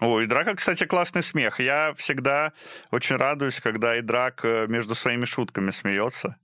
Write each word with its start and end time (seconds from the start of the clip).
Ой, 0.00 0.26
Драка, 0.26 0.54
кстати, 0.54 0.84
классный 0.84 1.22
смех. 1.22 1.60
Я 1.60 1.94
всегда 1.96 2.52
очень 2.90 3.16
радуюсь, 3.16 3.60
когда 3.60 3.96
и 3.96 4.02
Драк 4.02 4.40
э, 4.44 4.66
между 4.66 4.94
своими 4.94 5.26
шутками 5.26 5.70
смеется. 5.70 6.36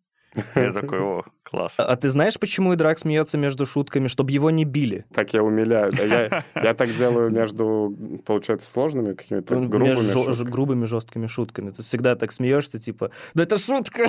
Я 0.55 0.73
такой, 0.73 1.01
о, 1.01 1.25
класс. 1.43 1.75
А, 1.79 1.85
а 1.85 1.97
ты 1.97 2.11
знаешь, 2.11 2.39
почему 2.39 2.75
Идрак 2.75 2.99
смеется 2.99 3.39
между 3.39 3.65
шутками, 3.65 4.07
чтобы 4.07 4.33
его 4.33 4.51
не 4.51 4.65
били? 4.65 5.07
Так 5.15 5.33
я 5.33 5.43
умиляю. 5.43 5.93
Я, 5.93 6.45
я 6.63 6.75
так 6.75 6.95
делаю 6.95 7.31
между, 7.31 7.97
получается, 8.27 8.71
сложными 8.71 9.15
какими-то 9.15 9.55
грубыми 9.55 9.89
между 9.89 10.13
шутками. 10.13 10.51
грубыми 10.51 10.85
жесткими 10.85 11.27
шутками. 11.27 11.71
Ты 11.71 11.83
всегда 11.83 12.17
так 12.17 12.33
смеешься, 12.33 12.79
типа, 12.79 13.11
да 13.35 13.45
это 13.45 13.59
шутка! 13.59 14.07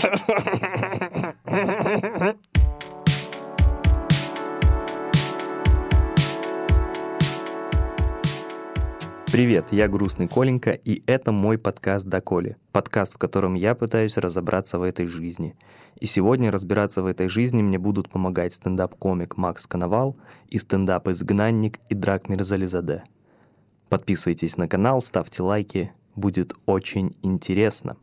Привет, 9.30 9.68
я 9.72 9.90
Грустный 9.90 10.30
Коленька, 10.30 10.72
и 10.72 11.04
это 11.06 11.34
мой 11.34 11.58
подкаст 11.58 12.06
«Доколе». 12.06 12.56
Подкаст, 12.72 13.14
в 13.14 13.18
котором 13.18 13.56
я 13.56 13.76
пытаюсь 13.76 14.16
разобраться 14.16 14.80
в 14.80 14.84
этой 14.84 15.06
жизни. 15.06 15.58
И 16.00 16.06
сегодня 16.06 16.50
разбираться 16.50 17.04
в 17.04 17.06
этой 17.06 17.28
жизни 17.28 17.62
мне 17.62 17.78
будут 17.78 18.10
помогать 18.10 18.54
стендап-комик 18.54 19.36
Макс 19.36 19.68
Коновал 19.68 20.16
и 20.48 20.58
стендап-изгнанник 20.58 21.80
Идрак 21.90 22.30
Мирзализаде. 22.30 23.04
Подписывайтесь 23.90 24.56
на 24.56 24.70
канал, 24.70 25.02
ставьте 25.02 25.44
лайки, 25.44 25.92
будет 26.16 26.56
очень 26.66 27.14
интересно. 27.22 27.98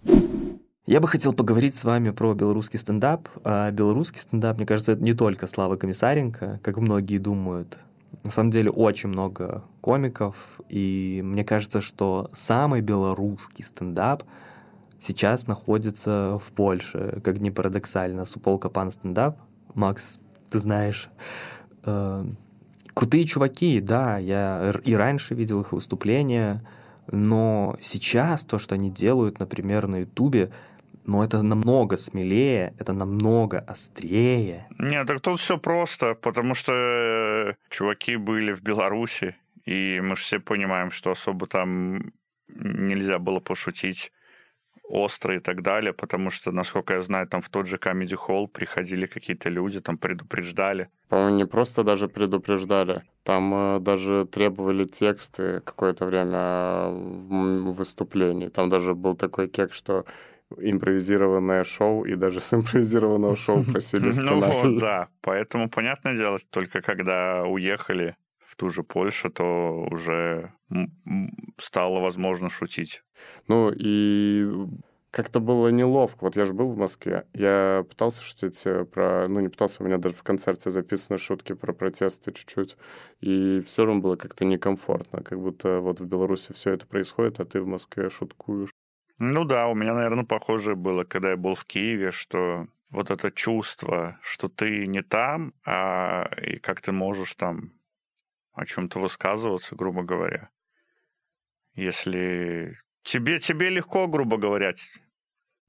Я 0.87 1.01
бы 1.01 1.09
хотел 1.09 1.32
поговорить 1.32 1.74
с 1.74 1.84
вами 1.84 2.10
про 2.10 2.34
белорусский 2.34 2.79
стендап. 2.79 3.30
А 3.43 3.70
белорусский 3.70 4.20
стендап, 4.20 4.59
мне 4.59 4.66
кажется, 4.66 4.93
это 4.93 5.02
не 5.02 5.15
только 5.15 5.46
Слава 5.46 5.77
Комиссаренко, 5.77 6.60
как 6.62 6.77
многие 6.77 7.16
думают. 7.16 7.79
На 8.23 8.30
самом 8.30 8.50
деле 8.50 8.70
очень 8.70 9.09
много 9.09 9.64
комиков, 9.80 10.36
и 10.68 11.20
мне 11.24 11.45
кажется, 11.45 11.80
что 11.80 12.30
самый 12.32 12.80
белорусский 12.80 13.64
стендап 13.64 14.23
сейчас 15.00 15.46
находится 15.46 16.38
в 16.42 16.52
Польше, 16.52 17.20
как 17.24 17.38
ни 17.40 17.51
парадоксально. 17.51 18.24
Суполка 18.24 18.68
Пан 18.68 18.90
стендап. 18.90 19.38
Макс, 19.74 20.18
ты 20.51 20.59
знаешь, 20.59 21.10
э, 21.85 22.24
крутые 22.95 23.24
чуваки, 23.24 23.80
да, 23.80 24.18
я 24.18 24.73
и 24.85 24.95
раньше 24.95 25.35
видел 25.35 25.60
их 25.60 25.73
выступления, 25.73 26.65
но 27.10 27.76
сейчас 27.82 28.45
то, 28.45 28.59
что 28.59 28.76
они 28.76 28.90
делают, 28.90 29.40
например, 29.40 29.88
на 29.88 29.96
Ютубе, 30.01 30.51
но 31.05 31.24
это 31.24 31.43
намного 31.43 31.97
смелее, 31.97 32.74
это 32.79 32.93
намного 32.93 33.59
острее. 33.59 34.66
Нет, 34.79 35.07
так 35.07 35.21
тут 35.21 35.41
все 35.41 35.59
просто, 35.59 36.15
потому 36.15 36.55
что 36.55 36.73
э, 36.73 37.55
чуваки 37.71 38.16
были 38.16 38.52
в 38.52 38.63
Беларуси, 38.63 39.37
и 39.65 40.01
мы 40.01 40.16
же 40.16 40.23
все 40.23 40.41
понимаем, 40.41 40.91
что 40.91 41.10
особо 41.10 41.47
там 41.47 42.13
нельзя 42.49 43.19
было 43.19 43.41
пошутить 43.41 44.13
остро 44.88 45.37
и 45.37 45.41
так 45.41 45.63
далее, 45.63 45.93
потому 45.93 46.30
что, 46.30 46.52
насколько 46.52 46.95
я 46.95 47.01
знаю, 47.01 47.27
там 47.27 47.41
в 47.41 47.49
тот 47.49 47.66
же 47.66 47.77
Comedy 47.77 48.16
Hall 48.16 48.47
приходили 48.47 49.07
какие-то 49.07 49.49
люди, 49.49 49.80
там 49.80 49.97
предупреждали. 49.97 50.88
По-моему, 51.09 51.37
не 51.37 51.47
просто 51.47 51.85
даже 51.85 52.09
предупреждали, 52.09 53.02
там 53.23 53.55
э, 53.55 53.80
даже 53.80 54.27
требовали 54.27 54.85
тексты 54.85 55.60
какое-то 55.60 56.07
время 56.07 56.88
в 56.88 57.73
выступлении. 57.73 58.49
Там 58.49 58.69
даже 58.69 58.95
был 58.95 59.16
такой 59.16 59.49
кек, 59.49 59.73
что 59.73 60.05
импровизированное 60.56 61.64
шоу, 61.64 62.04
и 62.04 62.14
даже 62.14 62.40
с 62.40 62.52
импровизированного 62.54 63.37
шоу 63.37 63.64
просили 63.64 64.10
сценарий. 64.12 64.41
Ну 64.64 64.72
вот, 64.72 64.81
да. 64.81 65.09
Поэтому, 65.20 65.69
понятное 65.69 66.16
дело, 66.16 66.38
только 66.50 66.81
когда 66.81 67.44
уехали 67.44 68.16
в 68.47 68.56
ту 68.56 68.70
же 68.70 68.82
Польшу, 68.82 69.31
то 69.31 69.86
уже 69.91 70.53
стало 71.59 72.00
возможно 72.00 72.48
шутить. 72.48 73.03
Ну 73.48 73.72
и 73.75 74.47
как-то 75.14 75.38
было 75.38 75.69
неловко. 75.69 76.25
Вот 76.25 76.36
я 76.36 76.44
же 76.44 76.53
был 76.53 76.72
в 76.72 76.76
Москве, 76.76 77.26
я 77.34 77.84
пытался 77.88 78.22
шутить 78.22 78.60
э, 78.66 78.84
про... 78.84 79.28
Ну, 79.28 79.38
не 79.40 79.48
пытался, 79.48 79.82
у 79.82 79.86
меня 79.86 79.98
даже 79.98 80.16
в 80.16 80.24
концерте 80.24 80.70
записаны 80.70 81.19
шутки 81.19 81.52
про 81.52 81.72
протесты 81.72 82.32
чуть-чуть, 82.32 82.76
и 83.20 83.62
все 83.64 83.84
равно 83.84 84.00
было 84.00 84.16
как-то 84.16 84.44
некомфортно, 84.44 85.22
как 85.22 85.40
будто 85.40 85.78
вот 85.78 86.00
в 86.00 86.04
Беларуси 86.04 86.52
все 86.52 86.72
это 86.72 86.86
происходит, 86.86 87.38
а 87.38 87.44
ты 87.44 87.60
в 87.60 87.66
Москве 87.66 88.10
шуткуешь. 88.10 88.70
Ну 89.26 89.44
да, 89.46 89.68
у 89.68 89.74
меня, 89.74 89.94
наверное, 89.94 90.26
похожее 90.26 90.76
было, 90.76 91.04
когда 91.04 91.30
я 91.30 91.36
был 91.38 91.54
в 91.54 91.64
Киеве, 91.64 92.10
что 92.10 92.66
вот 92.90 93.10
это 93.10 93.30
чувство, 93.30 94.18
что 94.20 94.50
ты 94.50 94.86
не 94.86 95.02
там, 95.02 95.54
а 95.64 96.28
и 96.42 96.58
как 96.58 96.82
ты 96.82 96.92
можешь 96.92 97.32
там 97.34 97.72
о 98.52 98.66
чем-то 98.66 99.00
высказываться, 99.00 99.74
грубо 99.76 100.02
говоря. 100.02 100.50
Если 101.72 102.76
тебе, 103.02 103.40
тебе 103.40 103.70
легко, 103.70 104.08
грубо 104.08 104.36
говоря. 104.36 104.74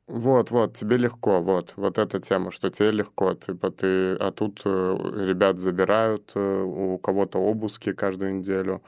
Вот, 0.08 0.52
вот, 0.52 0.76
тебе 0.76 0.98
легко, 0.98 1.42
вот, 1.42 1.74
вот 1.78 1.98
эта 1.98 2.20
тема, 2.20 2.52
что 2.52 2.70
тебе 2.70 2.92
легко, 2.92 3.36
типа 3.36 3.72
ты, 3.72 4.16
а 4.16 4.32
тут 4.32 4.64
э, 4.66 4.70
ребят 4.70 5.60
забирают, 5.60 6.34
э, 6.36 6.62
у 6.62 6.98
кого-то 6.98 7.40
обыски 7.40 7.94
каждую 7.94 8.36
неделю, 8.36 8.84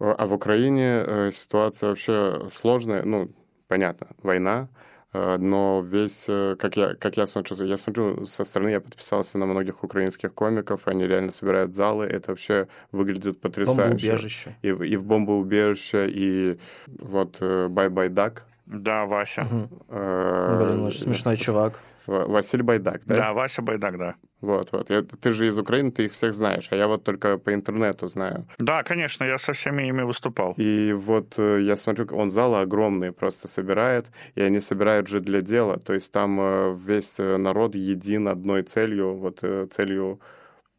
а 0.00 0.26
в 0.26 0.32
Украине 0.32 1.04
э, 1.06 1.30
ситуация 1.30 1.90
вообще 1.90 2.48
сложная, 2.50 3.04
ну, 3.04 3.30
понятно, 3.68 4.08
война, 4.22 4.68
э, 5.12 5.36
но 5.38 5.80
весь, 5.80 6.24
э, 6.28 6.56
как 6.58 6.76
я, 6.76 6.94
как 6.94 7.16
я 7.16 7.26
смотрю, 7.26 7.64
я 7.64 7.76
смотрю 7.76 8.26
со 8.26 8.44
стороны, 8.44 8.70
я 8.70 8.80
подписался 8.80 9.38
на 9.38 9.46
многих 9.46 9.84
украинских 9.84 10.34
комиков, 10.34 10.88
они 10.88 11.06
реально 11.06 11.30
собирают 11.30 11.74
залы, 11.74 12.06
это 12.06 12.32
вообще 12.32 12.66
выглядит 12.92 13.40
потрясающе. 13.40 14.08
Бомбоубежище. 14.08 14.56
И, 14.62 14.68
и 14.68 14.96
в 14.96 15.04
бомбоубежище, 15.04 16.08
и 16.08 16.58
вот 16.86 17.40
Бай-Бай 17.40 18.08
Дак. 18.08 18.44
Да, 18.66 19.06
Вася. 19.06 19.42
Угу. 19.42 19.68
Блин, 19.88 20.84
очень 20.84 21.02
смешной 21.02 21.36
чувак. 21.36 21.80
Василий 22.08 22.62
Байдак, 22.62 23.02
да? 23.06 23.14
Да, 23.14 23.32
Вася 23.32 23.62
Байдак, 23.62 23.98
да. 23.98 24.14
Вот, 24.40 24.72
вот. 24.72 24.90
Я, 24.90 25.02
ты 25.02 25.32
же 25.32 25.46
из 25.46 25.58
Украины, 25.58 25.90
ты 25.90 26.04
их 26.04 26.12
всех 26.12 26.32
знаешь, 26.32 26.68
а 26.70 26.76
я 26.76 26.86
вот 26.86 27.04
только 27.04 27.38
по 27.38 27.52
интернету 27.52 28.08
знаю. 28.08 28.46
Да, 28.58 28.82
конечно, 28.82 29.24
я 29.24 29.38
со 29.38 29.52
всеми 29.52 29.82
ими 29.88 30.02
выступал. 30.02 30.54
И 30.56 30.92
вот 30.92 31.38
э, 31.38 31.60
я 31.62 31.76
смотрю, 31.76 32.06
он 32.12 32.30
залы 32.30 32.60
огромные 32.60 33.12
просто 33.12 33.48
собирает, 33.48 34.06
и 34.36 34.42
они 34.42 34.60
собирают 34.60 35.08
же 35.08 35.20
для 35.20 35.42
дела. 35.42 35.78
То 35.78 35.94
есть 35.94 36.12
там 36.12 36.40
э, 36.40 36.74
весь 36.74 37.18
э, 37.18 37.36
народ 37.36 37.74
един 37.74 38.28
одной 38.28 38.62
целью, 38.62 39.16
вот 39.16 39.44
целью 39.70 40.20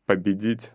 победить. 0.06 0.72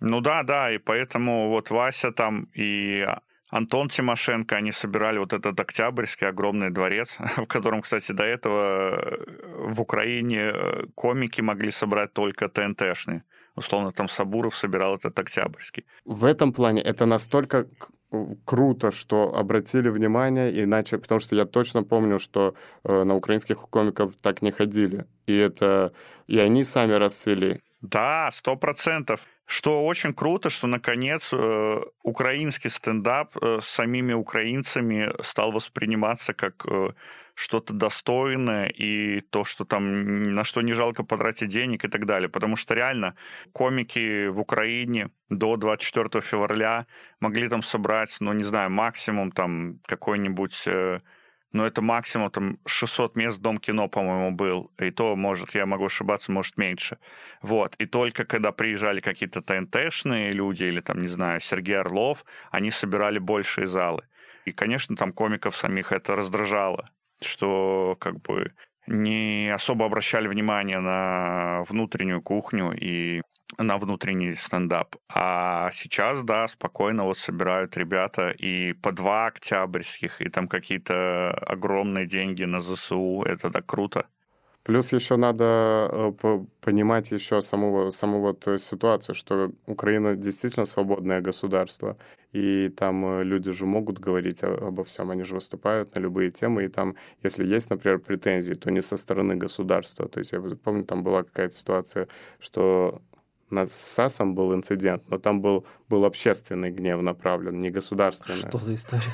Ну 0.00 0.20
да, 0.20 0.42
да, 0.42 0.72
и 0.72 0.78
поэтому 0.78 1.50
вот 1.50 1.70
Вася 1.70 2.10
там 2.10 2.48
и 2.54 3.06
Антон 3.50 3.88
Тимошенко, 3.88 4.56
они 4.56 4.72
собирали 4.72 5.18
вот 5.18 5.32
этот 5.32 5.58
Октябрьский 5.58 6.28
огромный 6.28 6.70
дворец, 6.70 7.16
в 7.36 7.46
котором, 7.46 7.82
кстати, 7.82 8.12
до 8.12 8.24
этого 8.24 8.92
э, 8.92 9.72
в 9.72 9.80
Украине 9.80 10.52
э, 10.54 10.86
комики 10.94 11.40
могли 11.40 11.70
собрать 11.70 12.12
только 12.12 12.48
ТНТшные. 12.48 13.22
Условно, 13.56 13.92
там 13.92 14.08
Сабуров 14.08 14.56
собирал 14.56 14.94
этот 14.94 15.18
Октябрьский. 15.18 15.84
В 16.04 16.24
этом 16.24 16.52
плане 16.52 16.80
это 16.82 17.06
настолько 17.06 17.66
круто, 18.44 18.90
что 18.90 19.34
обратили 19.34 19.88
внимание, 19.88 20.64
иначе, 20.64 20.98
потому 20.98 21.20
что 21.20 21.36
я 21.36 21.44
точно 21.44 21.84
помню, 21.84 22.18
что 22.18 22.54
э, 22.84 23.04
на 23.04 23.14
украинских 23.14 23.58
комиков 23.58 24.14
так 24.22 24.42
не 24.42 24.50
ходили. 24.50 25.06
И 25.26 25.36
это 25.36 25.92
и 26.26 26.38
они 26.38 26.64
сами 26.64 26.92
расцвели. 26.94 27.60
Да, 27.82 28.30
сто 28.32 28.56
процентов. 28.56 29.20
Что 29.50 29.84
очень 29.84 30.14
круто, 30.14 30.48
что 30.48 30.68
наконец 30.68 31.30
э, 31.32 31.80
украинский 32.04 32.70
стендап 32.70 33.36
э, 33.36 33.58
с 33.60 33.66
самими 33.66 34.12
украинцами 34.12 35.12
стал 35.24 35.50
восприниматься 35.50 36.34
как 36.34 36.64
э, 36.68 36.92
что-то 37.34 37.72
достойное 37.72 38.68
и 38.68 39.22
то, 39.22 39.42
что 39.44 39.64
там 39.64 40.34
на 40.36 40.44
что 40.44 40.60
не 40.62 40.72
жалко 40.72 41.02
потратить 41.02 41.48
денег 41.48 41.84
и 41.84 41.88
так 41.88 42.06
далее. 42.06 42.28
Потому 42.28 42.54
что 42.54 42.74
реально 42.74 43.16
комики 43.52 44.28
в 44.28 44.38
Украине 44.38 45.10
до 45.30 45.56
24 45.56 46.22
февраля 46.22 46.86
могли 47.18 47.48
там 47.48 47.64
собрать, 47.64 48.16
ну 48.20 48.32
не 48.32 48.44
знаю, 48.44 48.70
максимум 48.70 49.32
там 49.32 49.80
какой-нибудь 49.84 50.68
но 51.52 51.66
это 51.66 51.82
максимум 51.82 52.30
там 52.30 52.58
600 52.66 53.16
мест 53.16 53.40
Дом 53.40 53.58
кино, 53.58 53.88
по-моему, 53.88 54.30
был. 54.30 54.70
И 54.78 54.90
то, 54.90 55.16
может, 55.16 55.54
я 55.54 55.66
могу 55.66 55.86
ошибаться, 55.86 56.30
может, 56.32 56.56
меньше. 56.56 56.98
Вот. 57.42 57.74
И 57.76 57.86
только 57.86 58.24
когда 58.24 58.52
приезжали 58.52 59.00
какие-то 59.00 59.42
ТНТшные 59.42 60.30
люди 60.30 60.64
или, 60.64 60.80
там, 60.80 61.00
не 61.02 61.08
знаю, 61.08 61.40
Сергей 61.40 61.78
Орлов, 61.78 62.24
они 62.50 62.70
собирали 62.70 63.18
большие 63.18 63.66
залы. 63.66 64.04
И, 64.44 64.52
конечно, 64.52 64.96
там 64.96 65.12
комиков 65.12 65.56
самих 65.56 65.92
это 65.92 66.16
раздражало, 66.16 66.90
что 67.20 67.96
как 68.00 68.20
бы 68.22 68.52
не 68.86 69.52
особо 69.52 69.86
обращали 69.86 70.28
внимание 70.28 70.80
на 70.80 71.64
внутреннюю 71.68 72.22
кухню 72.22 72.72
и 72.72 73.22
на 73.58 73.78
внутренний 73.78 74.34
стендап. 74.34 74.96
А 75.08 75.70
сейчас, 75.72 76.22
да, 76.22 76.48
спокойно 76.48 77.04
вот 77.04 77.18
собирают 77.18 77.76
ребята 77.76 78.30
и 78.30 78.72
по 78.72 78.92
два 78.92 79.26
октябрьских, 79.26 80.20
и 80.20 80.28
там 80.28 80.48
какие-то 80.48 81.30
огромные 81.30 82.06
деньги 82.06 82.44
на 82.44 82.60
ЗСУ. 82.60 83.22
Это 83.22 83.50
так 83.50 83.66
круто. 83.66 84.06
Плюс 84.62 84.92
еще 84.92 85.16
надо 85.16 85.88
э, 85.90 86.12
понимать 86.60 87.10
еще 87.10 87.40
саму, 87.40 87.90
саму 87.90 88.20
вот 88.20 88.46
ситуацию, 88.60 89.14
что 89.14 89.52
Украина 89.66 90.16
действительно 90.16 90.66
свободное 90.66 91.22
государство, 91.22 91.96
и 92.32 92.68
там 92.68 93.04
э, 93.06 93.24
люди 93.24 93.52
же 93.52 93.64
могут 93.64 93.98
говорить 93.98 94.42
обо 94.42 94.84
всем, 94.84 95.10
они 95.10 95.24
же 95.24 95.34
выступают 95.34 95.94
на 95.94 96.00
любые 96.00 96.30
темы, 96.30 96.64
и 96.64 96.68
там, 96.68 96.94
если 97.22 97.46
есть, 97.46 97.70
например, 97.70 98.00
претензии, 98.00 98.52
то 98.52 98.70
не 98.70 98.82
со 98.82 98.98
стороны 98.98 99.34
государства. 99.34 100.08
То 100.08 100.18
есть 100.20 100.32
я 100.32 100.40
помню, 100.40 100.84
там 100.84 101.02
была 101.02 101.22
какая-то 101.22 101.54
ситуация, 101.56 102.08
что 102.38 103.00
над 103.50 103.72
САСом 103.72 104.34
был 104.34 104.54
инцидент, 104.54 105.02
но 105.10 105.18
там 105.18 105.40
был, 105.40 105.64
был 105.88 106.04
общественный 106.04 106.70
гнев 106.70 107.02
направлен, 107.02 107.60
не 107.60 107.70
государственный. 107.70 108.48
Что 108.48 108.58
за 108.58 108.74
история? 108.74 109.12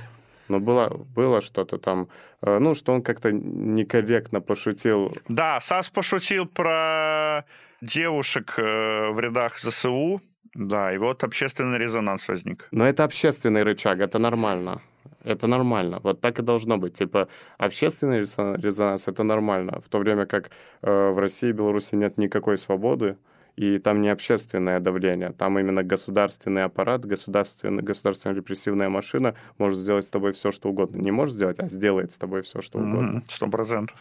Но 0.48 0.60
было, 0.60 0.88
было 1.14 1.40
что-то 1.40 1.78
там, 1.78 2.08
э, 2.42 2.58
ну, 2.58 2.74
что 2.74 2.92
он 2.92 3.02
как-то 3.02 3.32
некорректно 3.32 4.40
пошутил. 4.40 5.16
Да, 5.28 5.60
САС 5.60 5.90
пошутил 5.90 6.46
про 6.46 7.44
девушек 7.80 8.54
э, 8.58 9.10
в 9.10 9.20
рядах 9.20 9.58
ЗСУ, 9.58 10.20
да, 10.54 10.94
и 10.94 10.98
вот 10.98 11.24
общественный 11.24 11.78
резонанс 11.78 12.28
возник. 12.28 12.68
Но 12.70 12.86
это 12.86 13.04
общественный 13.04 13.62
рычаг, 13.62 14.00
это 14.00 14.18
нормально. 14.18 14.80
Это 15.24 15.48
нормально. 15.48 15.98
Вот 16.02 16.20
так 16.20 16.38
и 16.38 16.42
должно 16.42 16.78
быть. 16.78 16.94
Типа 16.94 17.28
общественный 17.58 18.20
резонанс— 18.20 19.08
это 19.08 19.24
нормально. 19.24 19.80
В 19.84 19.88
то 19.88 19.98
время 19.98 20.24
как 20.24 20.50
э, 20.82 21.10
в 21.10 21.18
России 21.18 21.48
и 21.48 21.52
Беларуси 21.52 21.96
нет 21.96 22.16
никакой 22.16 22.56
свободы, 22.56 23.16
и 23.56 23.78
там 23.78 24.02
не 24.02 24.08
общественное 24.08 24.80
давление, 24.80 25.32
там 25.32 25.58
именно 25.58 25.82
государственный 25.82 26.64
аппарат, 26.64 27.04
государственная, 27.06 27.82
государственная 27.82 28.36
репрессивная 28.36 28.90
машина 28.90 29.34
может 29.58 29.78
сделать 29.78 30.04
с 30.04 30.10
тобой 30.10 30.32
все, 30.32 30.52
что 30.52 30.68
угодно. 30.68 31.00
Не 31.00 31.10
может 31.10 31.34
сделать, 31.34 31.58
а 31.58 31.68
сделает 31.68 32.12
с 32.12 32.18
тобой 32.18 32.42
все, 32.42 32.60
что 32.60 32.78
угодно. 32.78 33.24
Сто 33.28 33.48
процентов. 33.48 33.96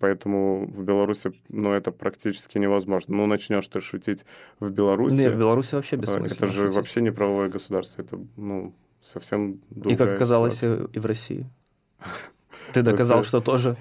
Поэтому 0.00 0.66
в 0.66 0.82
Беларуси, 0.82 1.32
ну, 1.48 1.70
это 1.72 1.92
практически 1.92 2.58
невозможно. 2.58 3.16
Ну, 3.16 3.26
начнешь 3.26 3.68
ты 3.68 3.80
шутить 3.80 4.24
в 4.58 4.68
Беларуси... 4.70 5.14
Нет, 5.14 5.32
в 5.32 5.38
Беларуси 5.38 5.76
вообще 5.76 5.94
бессмысленно 5.94 6.26
Это 6.26 6.46
же 6.48 6.62
шутить. 6.62 6.74
вообще 6.74 7.00
не 7.02 7.12
правовое 7.12 7.48
государство. 7.48 8.02
Это, 8.02 8.18
ну, 8.36 8.74
совсем 9.00 9.60
другая 9.70 9.94
И, 9.94 9.96
как 9.96 10.10
оказалось, 10.16 10.58
ситуация. 10.58 10.88
и 10.92 10.98
в 10.98 11.06
России. 11.06 11.46
Ты 12.72 12.82
доказал, 12.82 13.24
что 13.24 13.40
тоже. 13.40 13.76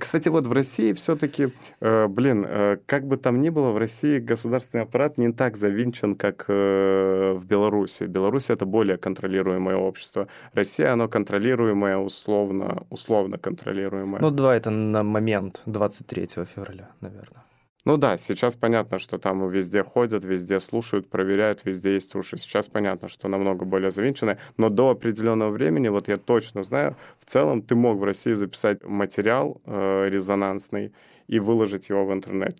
Кстати, 0.00 0.28
вот 0.28 0.46
в 0.46 0.52
России 0.52 0.92
все-таки, 0.92 1.48
э, 1.80 2.08
блин, 2.08 2.46
э, 2.48 2.76
как 2.86 3.06
бы 3.06 3.16
там 3.16 3.40
ни 3.40 3.50
было, 3.50 3.72
в 3.72 3.78
России 3.78 4.18
государственный 4.18 4.84
аппарат 4.84 5.18
не 5.18 5.32
так 5.32 5.56
завинчен, 5.56 6.16
как 6.16 6.44
э, 6.48 7.32
в 7.36 7.44
Беларуси. 7.44 8.04
Беларусь 8.04 8.50
это 8.50 8.66
более 8.66 8.96
контролируемое 8.96 9.76
общество. 9.76 10.28
Россия, 10.54 10.92
оно 10.92 11.08
контролируемое, 11.08 11.96
условно, 11.98 12.84
условно 12.90 13.38
контролируемое. 13.38 14.20
Ну, 14.20 14.30
два 14.30 14.56
это 14.56 14.70
на 14.70 15.02
момент 15.02 15.62
23 15.66 16.28
февраля, 16.54 16.88
наверное. 17.00 17.42
Ну 17.84 17.96
да, 17.96 18.16
сейчас 18.16 18.54
понятно, 18.54 18.98
что 19.00 19.18
там 19.18 19.48
везде 19.48 19.82
ходят, 19.82 20.24
везде 20.24 20.60
слушают, 20.60 21.08
проверяют, 21.08 21.64
везде 21.64 21.94
есть 21.94 22.14
уши. 22.14 22.38
Сейчас 22.38 22.68
понятно, 22.68 23.08
что 23.08 23.26
намного 23.28 23.64
более 23.64 23.90
завинченное, 23.90 24.38
но 24.56 24.68
до 24.68 24.90
определенного 24.90 25.50
времени, 25.50 25.88
вот 25.88 26.06
я 26.08 26.16
точно 26.16 26.62
знаю, 26.62 26.96
в 27.18 27.24
целом 27.24 27.60
ты 27.60 27.74
мог 27.74 27.98
в 27.98 28.04
России 28.04 28.34
записать 28.34 28.84
материал 28.84 29.60
э, 29.66 30.08
резонансный 30.08 30.92
и 31.26 31.40
выложить 31.40 31.88
его 31.88 32.06
в 32.06 32.12
интернет. 32.12 32.56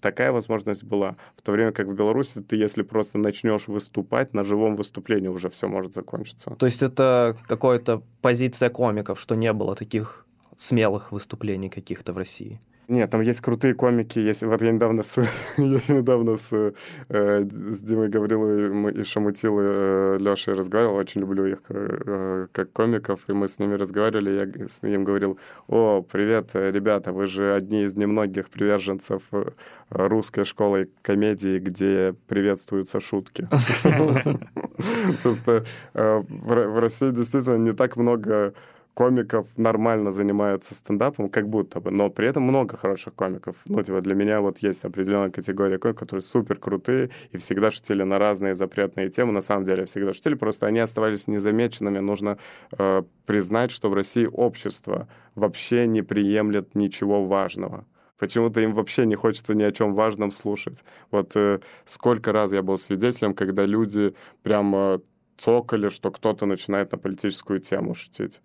Такая 0.00 0.32
возможность 0.32 0.82
была. 0.82 1.16
В 1.36 1.42
то 1.42 1.52
время 1.52 1.72
как 1.72 1.86
в 1.86 1.94
Беларуси 1.94 2.40
ты, 2.40 2.56
если 2.56 2.82
просто 2.82 3.18
начнешь 3.18 3.68
выступать, 3.68 4.34
на 4.34 4.44
живом 4.44 4.76
выступлении 4.76 5.28
уже 5.28 5.50
все 5.50 5.68
может 5.68 5.94
закончиться. 5.94 6.50
То 6.58 6.66
есть 6.66 6.82
это 6.82 7.36
какая-то 7.46 8.02
позиция 8.22 8.70
комиков, 8.70 9.20
что 9.20 9.36
не 9.36 9.52
было 9.52 9.76
таких 9.76 10.26
смелых 10.56 11.12
выступлений 11.12 11.68
каких-то 11.68 12.12
в 12.12 12.18
России? 12.18 12.60
Нет, 12.88 13.10
там 13.10 13.20
есть 13.20 13.42
крутые 13.42 13.74
комики. 13.74 14.18
Есть, 14.18 14.42
вот 14.42 14.62
я 14.62 14.72
недавно 14.72 15.02
с, 15.02 15.18
я 15.58 15.80
недавно 15.94 16.38
с, 16.38 16.50
э, 16.52 16.72
с 17.10 17.80
Димой 17.80 18.08
Гавриловым 18.08 18.88
и 18.88 19.04
Шамутилой 19.04 19.66
э, 19.68 20.16
Лешей 20.18 20.54
разговаривал. 20.54 20.96
Очень 20.96 21.20
люблю 21.20 21.44
их 21.44 21.58
э, 21.68 22.46
как 22.50 22.72
комиков. 22.72 23.20
И 23.28 23.32
мы 23.34 23.46
с 23.46 23.58
ними 23.58 23.74
разговаривали. 23.74 24.30
Я 24.30 24.68
с 24.68 24.82
ним 24.82 25.04
говорил, 25.04 25.38
о, 25.66 26.00
привет, 26.00 26.52
ребята, 26.54 27.12
вы 27.12 27.26
же 27.26 27.54
одни 27.54 27.82
из 27.82 27.94
немногих 27.94 28.48
приверженцев 28.48 29.20
э, 29.32 29.50
русской 29.90 30.46
школы 30.46 30.88
комедии, 31.02 31.58
где 31.58 32.14
приветствуются 32.26 33.00
шутки. 33.00 33.46
Просто 35.22 35.66
э, 35.92 36.22
в 36.26 36.80
России 36.80 37.10
действительно 37.10 37.58
не 37.58 37.72
так 37.72 37.96
много 37.96 38.54
комиков 38.98 39.46
нормально 39.56 40.10
занимаются 40.10 40.74
стендапом, 40.74 41.28
как 41.28 41.48
будто 41.48 41.78
бы, 41.78 41.92
но 41.92 42.10
при 42.10 42.26
этом 42.26 42.42
много 42.42 42.76
хороших 42.76 43.14
комиков. 43.14 43.54
Ну, 43.66 43.80
типа, 43.80 44.00
для 44.00 44.16
меня 44.16 44.40
вот 44.40 44.58
есть 44.58 44.84
определенная 44.84 45.30
категория 45.30 45.78
комиков, 45.78 46.00
которые 46.00 46.22
супер 46.22 46.56
крутые 46.58 47.10
и 47.30 47.36
всегда 47.36 47.70
шутили 47.70 48.02
на 48.02 48.18
разные 48.18 48.54
запретные 48.54 49.08
темы. 49.08 49.32
На 49.32 49.40
самом 49.40 49.64
деле 49.66 49.84
всегда 49.84 50.14
шутили, 50.14 50.34
просто 50.34 50.66
они 50.66 50.80
оставались 50.80 51.28
незамеченными. 51.28 52.00
Нужно 52.00 52.38
э, 52.76 53.02
признать, 53.24 53.70
что 53.70 53.88
в 53.88 53.94
России 53.94 54.26
общество 54.26 55.06
вообще 55.36 55.86
не 55.86 56.02
приемлет 56.02 56.74
ничего 56.74 57.24
важного. 57.24 57.84
Почему-то 58.18 58.60
им 58.60 58.74
вообще 58.74 59.06
не 59.06 59.14
хочется 59.14 59.54
ни 59.54 59.62
о 59.62 59.70
чем 59.70 59.94
важном 59.94 60.32
слушать. 60.32 60.82
Вот 61.12 61.36
э, 61.36 61.60
сколько 61.84 62.32
раз 62.32 62.50
я 62.50 62.62
был 62.62 62.76
свидетелем, 62.76 63.34
когда 63.34 63.64
люди 63.64 64.12
прямо 64.42 65.00
цокали, 65.36 65.88
что 65.88 66.10
кто-то 66.10 66.46
начинает 66.46 66.90
на 66.90 66.98
политическую 66.98 67.60
тему 67.60 67.94
шутить 67.94 68.40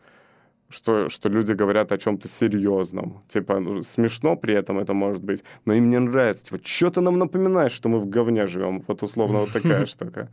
что, 0.73 1.09
что 1.09 1.29
люди 1.29 1.53
говорят 1.53 1.91
о 1.91 1.97
чем-то 1.97 2.27
серьезном. 2.27 3.23
Типа, 3.27 3.59
ну, 3.59 3.83
смешно 3.83 4.35
при 4.35 4.53
этом 4.55 4.79
это 4.79 4.93
может 4.93 5.23
быть, 5.23 5.43
но 5.65 5.73
им 5.73 5.89
не 5.89 5.99
нравится. 5.99 6.45
Типа, 6.45 6.59
что 6.63 6.89
ты 6.89 7.01
нам 7.01 7.19
напоминаешь, 7.19 7.71
что 7.71 7.89
мы 7.89 7.99
в 7.99 8.09
говне 8.09 8.47
живем? 8.47 8.83
Вот 8.87 9.03
условно 9.03 9.39
вот 9.39 9.51
такая 9.51 9.85
штука. 9.85 10.29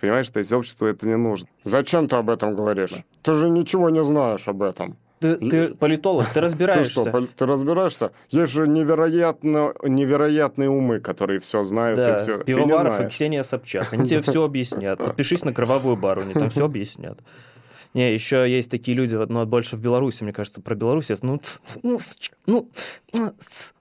Понимаешь, 0.00 0.28
то 0.28 0.38
есть 0.38 0.52
обществу 0.52 0.86
это 0.86 1.06
не 1.06 1.16
нужно. 1.16 1.48
Зачем 1.64 2.08
ты 2.08 2.16
об 2.16 2.30
этом 2.30 2.54
говоришь? 2.54 2.94
Ты 3.22 3.34
же 3.34 3.48
ничего 3.48 3.90
не 3.90 4.04
знаешь 4.04 4.46
об 4.48 4.62
этом. 4.62 4.96
Ты, 5.20 5.36
ты 5.36 5.68
политолог, 5.74 6.28
ты 6.28 6.40
разбираешься. 6.42 7.04
Ты 7.04 7.10
что, 7.10 7.26
ты 7.26 7.46
разбираешься? 7.46 8.12
Есть 8.28 8.52
же 8.52 8.68
невероятно, 8.68 9.72
невероятные 9.82 10.68
умы, 10.68 11.00
которые 11.00 11.40
все 11.40 11.64
знают. 11.64 11.96
Да, 11.96 12.16
и 12.16 12.18
все. 12.18 12.38
Пивоваров 12.42 13.00
и 13.00 13.08
Ксения 13.08 13.42
Собчак. 13.42 13.92
Они 13.92 14.06
тебе 14.08 14.20
все 14.20 14.44
объяснят. 14.44 14.98
Подпишись 14.98 15.44
на 15.44 15.54
кровавую 15.54 15.96
бару, 15.96 16.22
они 16.22 16.34
там 16.34 16.50
все 16.50 16.64
объяснят. 16.64 17.18
Не, 17.94 18.12
еще 18.12 18.50
есть 18.50 18.70
такие 18.72 18.96
люди, 18.96 19.14
но 19.14 19.46
больше 19.46 19.76
в 19.76 19.80
Беларуси, 19.80 20.24
мне 20.24 20.32
кажется, 20.32 20.60
про 20.60 20.74
Беларусь. 20.74 21.10
Это, 21.10 21.24
ну, 21.24 21.40
ну, 21.84 21.98
ну, 22.46 22.70
ну, 23.12 23.34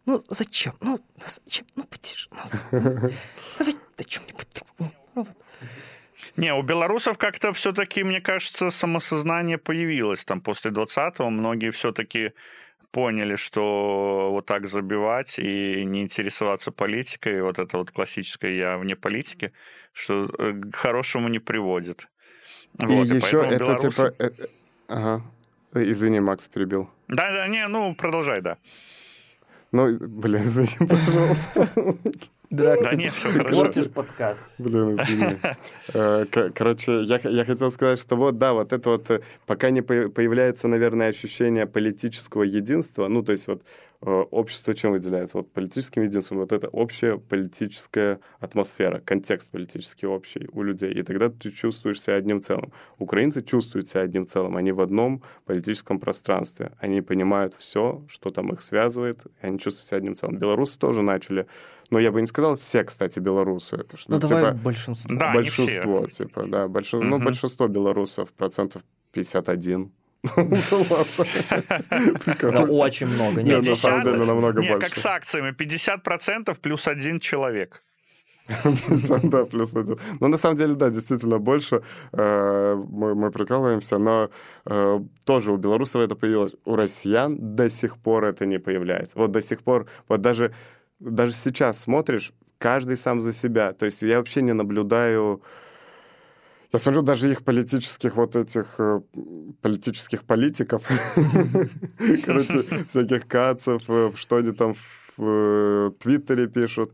ну, 0.06 0.24
зачем? 0.30 0.76
Ну, 0.82 1.00
зачем? 1.26 1.66
Ну, 1.76 1.84
потише. 1.84 2.30
Ну, 2.32 2.42
давай 3.58 3.74
о 3.98 4.04
чем-нибудь 4.04 4.48
другом. 4.54 4.94
Ну, 5.16 5.28
Не, 6.38 6.54
у 6.54 6.62
белорусов 6.62 7.18
как-то 7.18 7.54
все-таки, 7.54 8.04
мне 8.04 8.22
кажется, 8.22 8.70
самосознание 8.70 9.58
появилось 9.58 10.24
там 10.26 10.42
после 10.42 10.70
20-го. 10.70 11.30
Многие 11.32 11.72
все-таки 11.72 12.34
поняли, 12.92 13.36
что 13.36 14.30
вот 14.32 14.46
так 14.46 14.68
забивать 14.68 15.40
и 15.40 15.84
не 15.86 16.04
интересоваться 16.04 16.72
политикой, 16.72 17.42
вот 17.42 17.58
это 17.58 17.80
вот 17.80 17.90
классическое 17.90 18.52
«я 18.52 18.78
вне 18.78 18.96
политики», 18.96 19.52
что 19.92 20.30
э, 20.38 20.54
к 20.54 20.76
хорошему 20.76 21.28
не 21.28 21.40
приводит. 21.40 22.08
Вот, 22.78 22.90
и, 22.90 23.14
и 23.14 23.16
еще 23.16 23.44
это 23.46 23.60
белорусы... 23.60 23.90
типа... 23.90 24.14
Э, 24.20 24.30
э, 24.38 24.46
ага. 24.88 25.22
Извини, 25.76 26.20
Макс 26.20 26.48
перебил. 26.48 26.90
Да-да, 27.08 27.48
не, 27.48 27.68
ну, 27.68 27.96
продолжай, 27.96 28.42
да. 28.42 28.58
Ну, 29.72 29.98
блин, 30.00 30.48
извини, 30.48 30.78
пожалуйста. 30.80 31.68
Драк, 32.52 32.82
да 32.84 32.90
ты 32.90 32.98
нет, 32.98 33.14
портишь 33.50 33.90
подкаст. 33.90 34.44
Блин, 34.60 34.96
извини. 34.96 35.38
Э, 35.94 36.26
короче, 36.54 37.02
я, 37.02 37.20
я 37.24 37.46
хотел 37.46 37.72
сказать, 37.72 38.00
что 38.00 38.16
вот, 38.16 38.38
да, 38.38 38.54
вот 38.54 38.72
это 38.72 38.90
вот, 38.92 39.24
пока 39.48 39.72
не 39.72 39.82
появляется, 39.82 40.68
наверное, 40.68 41.08
ощущение 41.10 41.66
политического 41.66 42.44
единства, 42.44 43.08
ну, 43.08 43.24
то 43.24 43.32
есть 43.32 43.48
вот 43.48 43.64
общество 44.04 44.74
чем 44.74 44.92
выделяется? 44.92 45.38
Вот 45.38 45.52
политическим 45.52 46.04
единством, 46.04 46.40
вот 46.40 46.52
это 46.52 46.68
общая 46.68 47.18
политическая 47.18 48.20
атмосфера, 48.40 49.00
контекст 49.00 49.52
политический 49.52 50.08
общий 50.08 50.48
у 50.52 50.64
людей. 50.64 50.94
И 50.94 51.04
тогда 51.04 51.30
ты 51.30 51.52
чувствуешь 51.52 52.02
себя 52.02 52.16
одним 52.16 52.42
целым. 52.42 52.72
Украинцы 52.98 53.42
чувствуют 53.42 53.88
себя 53.88 54.02
одним 54.02 54.28
целым. 54.28 54.58
Они 54.58 54.72
в 54.72 54.82
одном 54.82 55.24
политическом 55.46 56.00
пространстве. 56.00 56.72
Они 56.80 57.02
понимают 57.02 57.56
все, 57.56 58.04
что 58.08 58.30
там 58.30 58.52
их 58.52 58.62
связывает, 58.62 59.26
и 59.42 59.48
они 59.48 59.60
чувствуют 59.60 59.88
себя 59.88 59.98
одним 59.98 60.16
целым. 60.16 60.38
Белорусы 60.38 60.78
тоже 60.80 61.02
начали 61.02 61.48
но 61.90 62.00
я 62.00 62.12
бы 62.12 62.20
не 62.22 62.28
сказал 62.28 62.56
все, 62.56 62.84
кстати, 62.84 63.20
белорусы. 63.20 63.86
Что, 63.94 64.14
ну, 64.14 64.18
типа, 64.20 64.28
давай 64.28 64.54
большинство. 64.54 65.16
Да, 65.16 65.34
большинство, 65.34 66.08
типа, 66.08 66.48
да. 66.48 66.68
Больш... 66.68 66.92
Угу. 66.92 67.04
Ну, 67.04 67.20
большинство 67.20 67.68
белорусов, 67.68 68.32
процентов 68.34 68.82
51. 69.12 69.92
Очень 72.70 73.08
много. 73.08 73.44
Нет, 73.44 73.66
на 73.66 73.76
самом 73.76 74.04
деле 74.04 74.26
намного 74.26 74.62
больше. 74.62 74.70
Нет, 74.70 74.80
как 74.80 74.96
с 74.96 75.06
акциями, 75.06 75.52
50% 75.52 76.58
плюс 76.62 76.88
один 76.88 77.20
человек. 77.20 77.84
Да, 79.24 79.46
плюс 79.46 79.76
один. 79.76 79.98
Ну, 80.20 80.28
на 80.28 80.38
самом 80.38 80.58
деле, 80.58 80.76
да, 80.76 80.90
действительно 80.90 81.40
больше. 81.40 81.82
Э, 82.14 82.76
мы, 82.76 83.16
мы 83.16 83.32
прикалываемся, 83.32 83.98
но 83.98 84.30
э, 84.66 85.00
тоже 85.24 85.52
у 85.52 85.58
белорусов 85.58 86.02
это 86.02 86.16
появилось. 86.16 86.56
У 86.66 86.76
россиян 86.76 87.56
до 87.56 87.70
сих 87.70 87.98
пор 87.98 88.26
это 88.26 88.46
не 88.46 88.60
появляется. 88.60 89.18
Вот 89.18 89.32
до 89.32 89.42
сих 89.42 89.62
пор, 89.62 89.88
вот 90.10 90.22
даже, 90.22 90.54
даже 91.00 91.34
сейчас 91.34 91.80
смотришь, 91.80 92.34
каждый 92.58 92.98
сам 92.98 93.22
за 93.22 93.34
себя. 93.34 93.74
То 93.74 93.86
есть 93.86 94.02
я 94.04 94.18
вообще 94.18 94.42
не 94.42 94.54
наблюдаю... 94.54 95.42
Я 96.74 96.80
смотрю 96.80 97.04
даже 97.04 97.30
их 97.30 97.44
политических 97.44 98.16
вот 98.16 98.36
этих 98.36 98.80
э, 98.80 99.02
политических 99.62 100.24
политиков, 100.24 100.84
короче, 102.26 102.64
всяких 102.88 103.28
кацев, 103.28 103.84
что 104.16 104.38
они 104.38 104.52
там 104.54 104.76
в 105.16 105.92
Твиттере 106.00 106.48
пишут. 106.48 106.92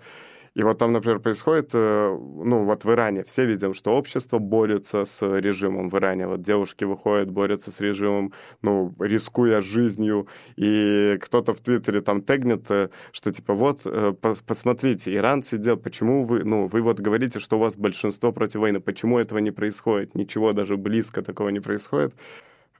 И 0.56 0.63
вот 0.63 0.77
там, 0.77 0.91
например, 0.94 1.20
происходит, 1.20 1.70
э, 1.74 2.10
ну 2.10 2.65
вот 2.65 2.86
в 2.86 2.91
Иране 2.91 3.24
все 3.24 3.46
видим, 3.46 3.74
что 3.74 3.96
общество 3.96 4.39
борется 4.39 5.06
с 5.06 5.39
режимом 5.39 5.89
в 5.89 5.96
Иране. 5.96 6.27
Вот 6.27 6.41
девушки 6.41 6.84
выходят, 6.86 7.29
борются 7.32 7.72
с 7.72 7.79
режимом, 7.82 8.34
ну, 8.62 8.94
рискуя 9.00 9.62
жизнью. 9.62 10.27
И 10.56 11.18
кто-то 11.22 11.53
в 11.53 11.62
Твиттере 11.62 12.01
там 12.01 12.22
тегнет, 12.22 12.70
э, 12.70 12.89
что 13.12 13.32
типа 13.32 13.53
вот, 13.53 13.82
э, 13.86 14.13
посмотрите, 14.46 15.15
иранцы 15.15 15.58
делают, 15.58 15.84
почему 15.84 16.24
вы, 16.25 16.44
ну, 16.44 16.68
вы 16.68 16.82
вот 16.82 17.00
говорите, 17.00 17.39
что 17.39 17.58
у 17.58 17.60
вас 17.60 17.75
большинство 17.75 18.32
против 18.32 18.62
войны, 18.62 18.79
почему 18.79 19.18
этого 19.20 19.39
не 19.39 19.51
происходит? 19.51 20.15
Ничего 20.15 20.53
даже 20.53 20.77
близко 20.77 21.22
такого 21.22 21.50
не 21.50 21.60
происходит. 21.60 22.13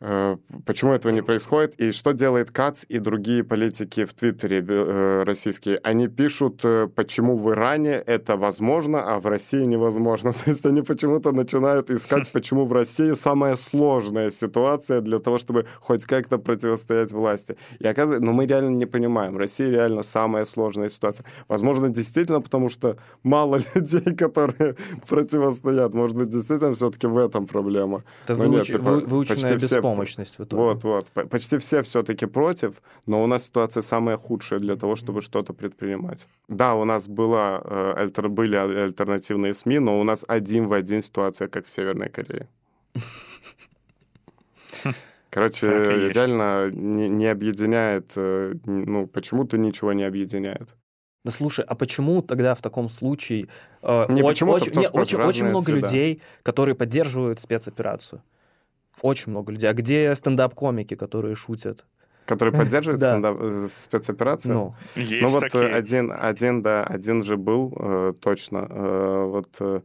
Э, 0.02 0.38
почему 0.66 0.94
этого 0.94 1.12
не 1.12 1.22
происходит 1.22 1.76
и 1.76 1.92
что 1.92 2.14
делает 2.14 2.52
КАЦ 2.52 2.86
и 2.88 3.00
другие 3.00 3.44
политики 3.44 4.06
в 4.06 4.14
Твиттере 4.14 4.64
э, 4.66 5.24
российские? 5.24 5.78
Они 5.84 6.08
пишут, 6.08 6.62
э, 6.64 6.88
почему 6.96 7.38
в 7.38 7.52
Иране 7.52 7.96
это 7.96 8.38
возможно, 8.38 9.04
а 9.04 9.20
в 9.20 9.28
России 9.28 9.66
невозможно. 9.66 10.32
То 10.46 10.52
есть 10.52 10.66
они 10.66 10.84
почему-то 10.84 11.32
начинают 11.32 11.92
искать, 11.92 12.32
почему 12.34 12.66
в 12.66 12.72
России 12.72 13.14
самая 13.14 13.58
сложная 13.58 14.32
ситуация 14.32 15.02
для 15.02 15.20
того, 15.20 15.38
чтобы 15.38 15.66
хоть 15.82 16.06
как-то 16.06 16.38
противостоять 16.38 17.12
власти. 17.12 17.58
И 17.80 17.88
оказывается, 17.88 18.24
но 18.26 18.32
ну, 18.32 18.38
мы 18.38 18.46
реально 18.46 18.70
не 18.70 18.86
понимаем, 18.86 19.34
в 19.34 19.38
России 19.38 19.66
реально 19.66 20.04
самая 20.04 20.46
сложная 20.46 20.90
ситуация. 20.90 21.26
Возможно, 21.50 21.90
действительно, 21.90 22.40
потому 22.40 22.70
что 22.70 22.96
мало 23.24 23.60
людей, 23.76 24.16
которые 24.16 24.76
противостоят. 25.08 25.94
Может 25.94 26.16
быть, 26.16 26.30
действительно 26.30 26.74
все-таки 26.74 27.08
в 27.08 27.18
этом 27.18 27.48
проблема. 27.48 28.04
Это 28.24 28.36
выуч... 28.36 28.50
нет, 28.50 28.68
типа, 28.68 28.92
выученная 29.06 29.56
беспомощность 29.56 29.89
беспомощность 29.90 30.40
в 30.40 30.44
итоге. 30.44 30.64
Вот, 30.64 30.84
вот. 30.84 31.30
Почти 31.30 31.58
все 31.58 31.82
все-таки 31.82 32.26
против, 32.26 32.82
но 33.06 33.24
у 33.24 33.28
нас 33.28 33.46
ситуация 33.46 33.84
самая 33.84 34.18
худшая 34.18 34.60
для 34.60 34.76
того, 34.76 34.96
чтобы 34.96 35.22
что-то 35.22 35.54
предпринимать. 35.54 36.28
Да, 36.48 36.76
у 36.76 36.86
нас 36.86 37.08
была, 37.08 37.62
э, 37.64 37.94
альтер, 37.98 38.30
были 38.30 38.56
альтернативные 38.56 39.54
СМИ, 39.54 39.80
но 39.80 40.00
у 40.00 40.04
нас 40.04 40.26
один 40.28 40.68
в 40.68 40.74
один 40.74 41.02
ситуация, 41.02 41.48
как 41.48 41.66
в 41.66 41.70
Северной 41.70 42.10
Корее. 42.10 42.48
Короче, 45.30 45.68
реально 46.12 46.72
не, 46.72 47.08
не 47.08 47.28
объединяет, 47.28 48.14
э, 48.16 48.56
ну, 48.66 49.08
почему-то 49.08 49.58
ничего 49.58 49.94
не 49.94 50.04
объединяет. 50.04 50.70
Да 51.26 51.32
слушай, 51.32 51.66
а 51.68 51.76
почему 51.76 52.22
тогда 52.22 52.56
в 52.56 52.62
таком 52.62 52.90
случае 52.90 53.48
э, 53.82 54.06
не 54.10 54.24
очень, 54.24 54.48
очень, 54.48 54.72
не, 54.72 54.88
очень, 54.88 55.18
очень 55.18 55.46
много 55.46 55.66
среда. 55.66 55.88
людей, 55.88 56.22
которые 56.44 56.76
поддерживают 56.76 57.40
спецоперацию? 57.40 58.22
Очень 59.02 59.32
много 59.32 59.52
людей. 59.52 59.70
А 59.70 59.74
где 59.74 60.14
стендап-комики, 60.16 60.96
которые 60.96 61.36
шутят? 61.36 61.86
Которые 62.26 62.54
поддерживают 62.54 63.02
стендап 63.04 63.38
э, 63.40 63.68
спецоперацию? 63.70 64.54
Ну, 64.54 64.76
Есть 64.96 65.22
ну 65.22 65.30
вот 65.30 65.42
такие. 65.42 65.68
один, 65.68 66.14
один, 66.16 66.62
да, 66.62 66.84
один 66.84 67.24
же 67.24 67.38
был 67.38 67.74
э, 67.80 68.14
точно. 68.20 68.68
Э, 68.70 69.26
вот 69.26 69.84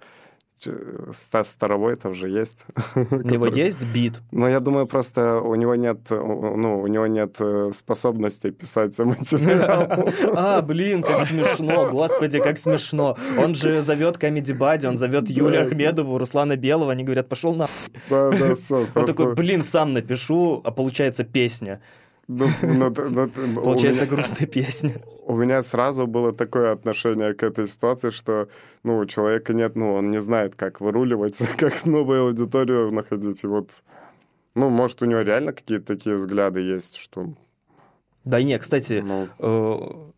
Стас 1.12 1.50
Старовойтов 1.50 2.14
же 2.14 2.28
есть. 2.28 2.64
У 2.94 3.28
него 3.28 3.46
есть 3.46 3.84
бит? 3.94 4.20
Ну, 4.32 4.48
я 4.48 4.60
думаю, 4.60 4.86
просто 4.86 5.40
у 5.40 5.54
него 5.54 5.74
нет, 5.74 5.98
ну, 6.10 6.80
у 6.80 6.86
него 6.86 7.06
нет 7.06 7.36
э, 7.38 7.70
способности 7.74 8.50
писать 8.50 8.98
материал. 8.98 10.08
А, 10.36 10.62
блин, 10.62 11.02
как 11.02 11.22
смешно, 11.22 11.90
господи, 11.90 12.40
как 12.40 12.58
смешно. 12.58 13.16
Он 13.38 13.54
же 13.54 13.82
зовет 13.82 14.16
Comedy 14.16 14.56
Buddy, 14.56 14.86
он 14.86 14.96
зовет 14.96 15.30
Юлию 15.30 15.66
Ахмедову, 15.66 16.18
Руслана 16.18 16.56
Белого, 16.56 16.92
они 16.92 17.04
говорят, 17.04 17.28
пошел 17.28 17.54
на... 17.54 17.66
Да, 18.10 18.30
да, 18.30 18.54
Он 18.94 19.06
такой, 19.06 19.34
блин, 19.34 19.62
сам 19.62 19.92
напишу, 19.92 20.60
а 20.64 20.70
получается 20.70 21.24
песня. 21.24 21.80
Ну, 22.26 22.48
ну, 22.62 22.92
ну, 23.10 23.28
Получается 23.62 24.06
грустная 24.06 24.46
песня. 24.46 24.94
У 25.26 25.36
меня 25.36 25.62
сразу 25.62 26.06
было 26.06 26.32
такое 26.32 26.72
отношение 26.72 27.32
к 27.34 27.42
этой 27.42 27.66
ситуации, 27.66 28.10
что 28.10 28.48
ну, 28.82 28.98
у 28.98 29.06
человека 29.06 29.54
нет, 29.54 29.74
ну, 29.74 29.94
он 29.94 30.10
не 30.10 30.20
знает, 30.20 30.54
как 30.54 30.80
выруливать, 30.80 31.38
как 31.56 31.86
новую 31.86 32.26
аудиторию 32.26 32.90
находить. 32.92 33.42
И 33.44 33.46
вот, 33.46 33.82
ну, 34.54 34.68
может, 34.68 35.02
у 35.02 35.06
него 35.06 35.22
реально 35.22 35.52
какие-то 35.52 35.86
такие 35.86 36.16
взгляды 36.16 36.60
есть, 36.60 36.96
что... 36.96 37.34
Да 38.24 38.42
не, 38.42 38.58
кстати, 38.58 39.02
ну... 39.04 39.28
э, 39.38 40.10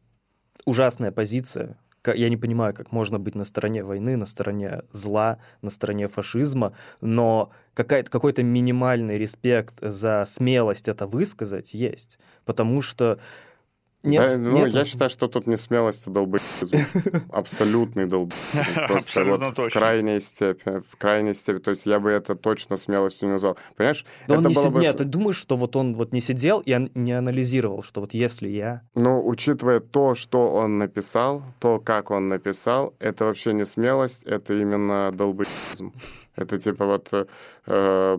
ужасная 0.64 1.12
позиция. 1.12 1.78
Я 2.14 2.28
не 2.28 2.36
понимаю, 2.36 2.72
как 2.72 2.92
можно 2.92 3.18
быть 3.18 3.34
на 3.34 3.44
стороне 3.44 3.82
войны, 3.82 4.16
на 4.16 4.26
стороне 4.26 4.82
зла, 4.92 5.38
на 5.62 5.70
стороне 5.70 6.06
фашизма, 6.08 6.72
но 7.00 7.50
какой-то 7.74 8.42
минимальный 8.44 9.18
респект 9.18 9.74
за 9.80 10.24
смелость 10.24 10.86
это 10.88 11.06
высказать 11.06 11.74
есть, 11.74 12.18
потому 12.44 12.80
что 12.80 13.18
нет, 14.06 14.42
да, 14.42 14.50
ну, 14.50 14.64
нет. 14.64 14.74
я 14.74 14.84
считаю, 14.84 15.10
что 15.10 15.28
тут 15.28 15.46
не 15.46 15.56
смелость, 15.56 16.06
а 16.06 16.10
долбоебизм. 16.10 16.76
Абсолютный 17.30 18.06
долбоебизм. 18.06 18.86
Просто 18.86 19.24
вот 19.24 19.54
точно. 19.54 19.68
в 19.68 19.72
крайней 19.72 20.20
степени. 20.20 20.82
В 20.88 20.96
крайней 20.96 21.34
степени. 21.34 21.60
То 21.60 21.70
есть 21.70 21.86
я 21.86 22.00
бы 22.00 22.10
это 22.10 22.34
точно 22.34 22.76
смелостью 22.76 23.28
не 23.28 23.32
назвал. 23.32 23.56
Понимаешь? 23.76 24.04
Но 24.28 24.36
он 24.36 24.46
не 24.46 24.54
сид... 24.54 24.72
бы... 24.72 24.80
Нет, 24.80 24.96
ты 24.96 25.04
думаешь, 25.04 25.36
что 25.36 25.56
вот 25.56 25.76
он 25.76 25.94
вот 25.94 26.12
не 26.12 26.20
сидел 26.20 26.60
и 26.60 26.88
не 26.94 27.12
анализировал, 27.12 27.82
что 27.82 28.00
вот 28.00 28.14
если 28.14 28.48
я... 28.48 28.82
Ну, 28.94 29.26
учитывая 29.26 29.80
то, 29.80 30.14
что 30.14 30.52
он 30.52 30.78
написал, 30.78 31.42
то, 31.58 31.78
как 31.78 32.10
он 32.10 32.28
написал, 32.28 32.94
это 32.98 33.24
вообще 33.24 33.52
не 33.52 33.64
смелость, 33.64 34.24
это 34.24 34.54
именно 34.54 35.12
долбоебизм. 35.12 35.92
Это 36.36 36.58
типа 36.58 36.84
вот, 36.84 37.08
э, 37.66 38.18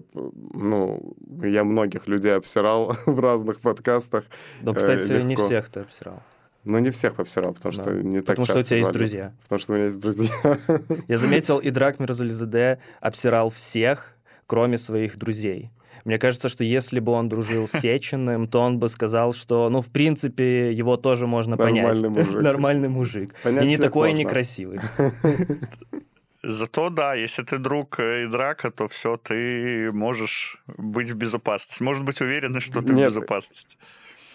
ну, 0.53 1.15
я 1.43 1.63
многих 1.63 2.07
людей 2.07 2.35
обсирал 2.35 2.95
в 3.05 3.19
разных 3.19 3.59
подкастах. 3.59 4.25
Да, 4.61 4.73
кстати, 4.73 5.11
э, 5.11 5.21
не 5.21 5.35
всех 5.35 5.69
ты 5.69 5.81
обсирал. 5.81 6.21
Ну, 6.63 6.79
не 6.79 6.89
всех 6.89 7.19
обсирал, 7.19 7.53
потому 7.53 7.75
да. 7.77 7.83
что 7.83 7.91
не 7.93 8.17
так 8.17 8.35
Потому 8.35 8.45
что 8.45 8.59
у 8.59 8.63
тебя 8.63 8.77
есть 8.77 8.91
друзья. 8.91 9.33
Потому 9.43 9.59
что 9.59 9.73
у 9.73 9.75
меня 9.75 9.85
есть 9.85 9.99
друзья. 9.99 10.29
Я 11.07 11.17
заметил, 11.17 11.59
и 11.59 11.69
Драк 11.69 11.99
Мирзализаде 11.99 12.79
обсирал 12.99 13.49
всех, 13.49 14.17
кроме 14.47 14.77
своих 14.77 15.17
друзей. 15.17 15.71
Мне 16.03 16.19
кажется, 16.19 16.49
что 16.49 16.63
если 16.63 16.99
бы 16.99 17.11
он 17.11 17.29
дружил 17.29 17.67
с 17.67 17.71
Сечиным, 17.79 18.47
то 18.47 18.61
он 18.61 18.79
бы 18.79 18.89
сказал, 18.89 19.33
что, 19.33 19.69
ну, 19.69 19.81
в 19.81 19.87
принципе, 19.87 20.73
его 20.73 20.97
тоже 20.97 21.27
можно 21.27 21.55
Нормальный 21.55 22.09
понять. 22.09 22.27
Мужик. 22.27 22.41
Нормальный 22.41 22.89
мужик. 22.89 23.35
Понять 23.43 23.63
и 23.65 23.67
не 23.67 23.77
такой, 23.77 24.09
можно. 24.09 24.23
некрасивый. 24.23 24.79
Зато 26.49 26.89
да, 26.89 27.13
если 27.13 27.43
ты 27.43 27.57
друг 27.57 27.99
э, 27.99 28.23
и 28.23 28.27
драка, 28.27 28.71
то 28.71 28.87
все, 28.87 29.17
ты 29.17 29.91
можешь 29.91 30.57
быть 30.77 31.11
в 31.11 31.15
безопасности. 31.15 31.83
Может 31.83 32.05
быть 32.05 32.21
уверен, 32.21 32.61
что 32.61 32.81
ты 32.81 32.93
Нет. 32.93 33.11
в 33.11 33.15
безопасности. 33.15 33.77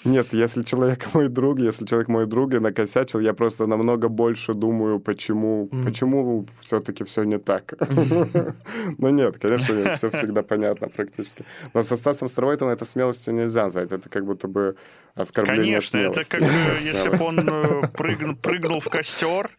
Нет, 0.04 0.34
если 0.34 0.62
человек 0.62 1.14
мой 1.14 1.28
друг, 1.28 1.58
если 1.58 1.86
человек 1.86 2.08
мой 2.08 2.26
друг 2.26 2.54
и 2.54 2.58
накосячил, 2.58 3.20
я 3.20 3.32
просто 3.32 3.66
намного 3.66 4.08
больше 4.08 4.52
думаю, 4.52 5.00
почему, 5.00 5.68
mm. 5.72 5.84
почему 5.84 6.46
все-таки 6.60 7.04
все 7.04 7.24
не 7.24 7.38
так. 7.38 7.74
Ну 8.98 9.10
нет, 9.10 9.38
конечно, 9.38 9.72
нет, 9.74 9.96
все 9.96 10.10
всегда 10.10 10.42
понятно 10.42 10.88
практически. 10.88 11.44
Но 11.74 11.82
со 11.82 11.96
Стасом 11.96 12.28
Старовойтом 12.28 12.68
это 12.68 12.84
смелостью 12.84 13.34
нельзя 13.34 13.64
назвать. 13.64 13.92
Это 13.92 14.08
как 14.08 14.24
будто 14.24 14.48
бы 14.48 14.76
оскорбление 15.14 15.64
Конечно, 15.64 15.98
это 15.98 16.24
как 16.24 16.42
э, 16.42 16.78
если 16.82 17.08
бы 17.08 17.24
он 17.24 17.38
э, 17.38 17.88
прыгнул 18.42 18.80
в 18.80 18.88
костер, 18.88 19.50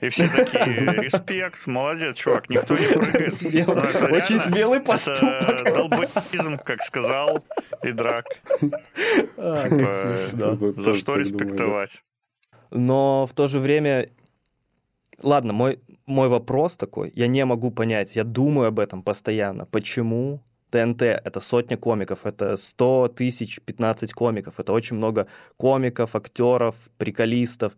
и 0.00 0.08
все 0.10 0.28
такие, 0.28 1.02
респект, 1.02 1.66
молодец, 1.66 2.16
чувак, 2.16 2.48
никто 2.48 2.76
не 2.76 2.86
прыгает. 2.86 3.34
Смелый, 3.34 3.64
ну, 3.66 4.16
очень 4.16 4.36
реально, 4.36 4.52
смелый 4.52 4.80
поступок. 4.80 5.48
Это 5.48 5.74
долбоизм, 5.74 6.58
как 6.58 6.82
сказал 6.82 7.44
Идрак. 7.82 8.26
А, 9.36 9.68
типа, 9.68 10.80
за 10.80 10.94
что 10.94 11.16
респектовать? 11.16 12.02
Но 12.70 13.26
в 13.26 13.32
то 13.32 13.48
же 13.48 13.58
время, 13.58 14.10
ладно, 15.22 15.52
мой, 15.52 15.80
мой 16.06 16.28
вопрос 16.28 16.76
такой, 16.76 17.12
я 17.14 17.26
не 17.26 17.44
могу 17.44 17.70
понять, 17.70 18.14
я 18.16 18.24
думаю 18.24 18.68
об 18.68 18.78
этом 18.78 19.02
постоянно. 19.02 19.66
Почему 19.66 20.42
ТНТ— 20.70 21.02
это 21.02 21.40
сотня 21.40 21.76
комиков, 21.76 22.26
это 22.26 22.56
100 22.56 23.08
тысяч, 23.16 23.60
15 23.64 24.12
комиков, 24.12 24.60
это 24.60 24.72
очень 24.72 24.96
много 24.96 25.26
комиков, 25.56 26.14
актеров, 26.14 26.74
приколистов. 26.98 27.72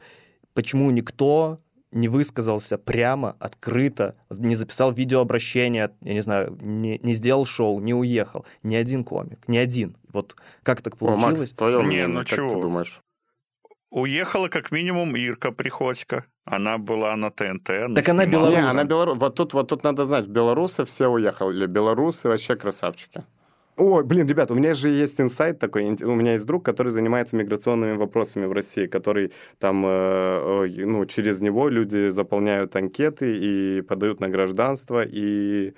Почему 0.54 0.90
никто 0.90 1.58
не 1.92 2.08
высказался 2.08 2.78
прямо, 2.78 3.36
открыто, 3.40 4.16
не 4.30 4.54
записал 4.54 4.92
видеообращение, 4.92 5.90
я 6.02 6.12
не 6.12 6.20
знаю, 6.20 6.56
не, 6.60 6.98
не 6.98 7.14
сделал 7.14 7.44
шоу, 7.44 7.80
не 7.80 7.94
уехал. 7.94 8.44
Ни 8.62 8.76
один 8.76 9.04
комик, 9.04 9.46
ни 9.48 9.56
один. 9.56 9.96
Вот 10.12 10.36
как 10.62 10.82
так 10.82 10.96
получилось? 10.96 11.24
О, 11.24 11.40
Макс, 11.40 11.50
твое 11.52 11.82
мнение, 11.82 12.06
ну, 12.06 12.20
как 12.20 12.28
чего? 12.28 12.48
ты 12.48 12.60
думаешь? 12.60 13.00
Уехала 13.90 14.48
как 14.48 14.70
минимум 14.70 15.16
Ирка 15.16 15.50
Приходько. 15.50 16.24
Она 16.44 16.78
была 16.78 17.14
на 17.16 17.30
ТНТ. 17.30 17.70
Она 17.70 17.94
Так 17.96 18.08
она 18.08 18.24
снималась. 18.24 18.50
белорус. 18.50 18.54
Не, 18.54 18.70
она 18.70 18.84
белорус. 18.84 19.18
Вот 19.18 19.34
тут, 19.34 19.52
вот 19.52 19.68
тут 19.68 19.82
надо 19.82 20.04
знать, 20.04 20.26
белорусы 20.26 20.84
все 20.84 21.08
уехали. 21.08 21.66
Белорусы 21.66 22.28
вообще 22.28 22.54
красавчики. 22.54 23.24
Ой, 23.80 24.04
блин, 24.04 24.26
ребят, 24.26 24.50
у 24.50 24.54
меня 24.54 24.74
же 24.74 24.90
есть 24.90 25.18
инсайт 25.22 25.58
такой. 25.58 25.84
У 25.86 26.14
меня 26.14 26.34
есть 26.34 26.46
друг, 26.46 26.62
который 26.62 26.92
занимается 26.92 27.34
миграционными 27.34 27.96
вопросами 27.96 28.44
в 28.44 28.52
России, 28.52 28.86
который 28.86 29.32
там, 29.58 29.82
э, 29.86 30.66
ну, 30.84 31.06
через 31.06 31.40
него 31.40 31.70
люди 31.70 32.10
заполняют 32.10 32.76
анкеты 32.76 33.38
и 33.38 33.80
подают 33.80 34.20
на 34.20 34.28
гражданство 34.28 35.02
и 35.02 35.72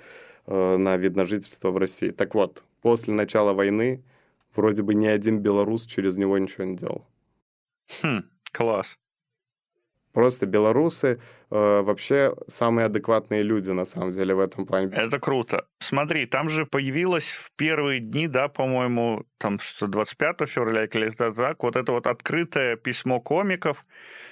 э, 0.47 0.77
на 0.77 0.97
вид 0.97 1.15
на 1.15 1.23
жительство 1.23 1.71
в 1.71 1.77
России. 1.77 2.09
Так 2.09 2.35
вот, 2.35 2.65
после 2.81 3.13
начала 3.13 3.53
войны 3.53 4.03
вроде 4.53 4.83
бы 4.83 4.95
ни 4.95 5.07
один 5.07 5.39
белорус 5.39 5.85
через 5.85 6.17
него 6.17 6.37
ничего 6.37 6.65
не 6.65 6.75
делал. 6.75 7.05
Хм, 8.01 8.23
класс. 8.51 8.97
Просто 10.11 10.45
белорусы 10.45 11.21
вообще 11.53 12.35
самые 12.47 12.85
адекватные 12.85 13.43
люди, 13.43 13.69
на 13.71 13.85
самом 13.85 14.11
деле, 14.11 14.33
в 14.33 14.39
этом 14.39 14.65
плане. 14.65 14.91
Это 14.93 15.19
круто. 15.19 15.67
Смотри, 15.79 16.25
там 16.25 16.49
же 16.49 16.65
появилось 16.65 17.29
в 17.29 17.51
первые 17.55 17.99
дни, 17.99 18.27
да, 18.27 18.47
по-моему, 18.47 19.25
там 19.37 19.59
что 19.59 19.87
25 19.87 20.49
февраля 20.49 20.85
или 20.85 21.09
так, 21.11 21.63
вот 21.63 21.75
это 21.75 21.91
вот 21.91 22.07
открытое 22.07 22.75
письмо 22.75 23.19
комиков, 23.19 23.85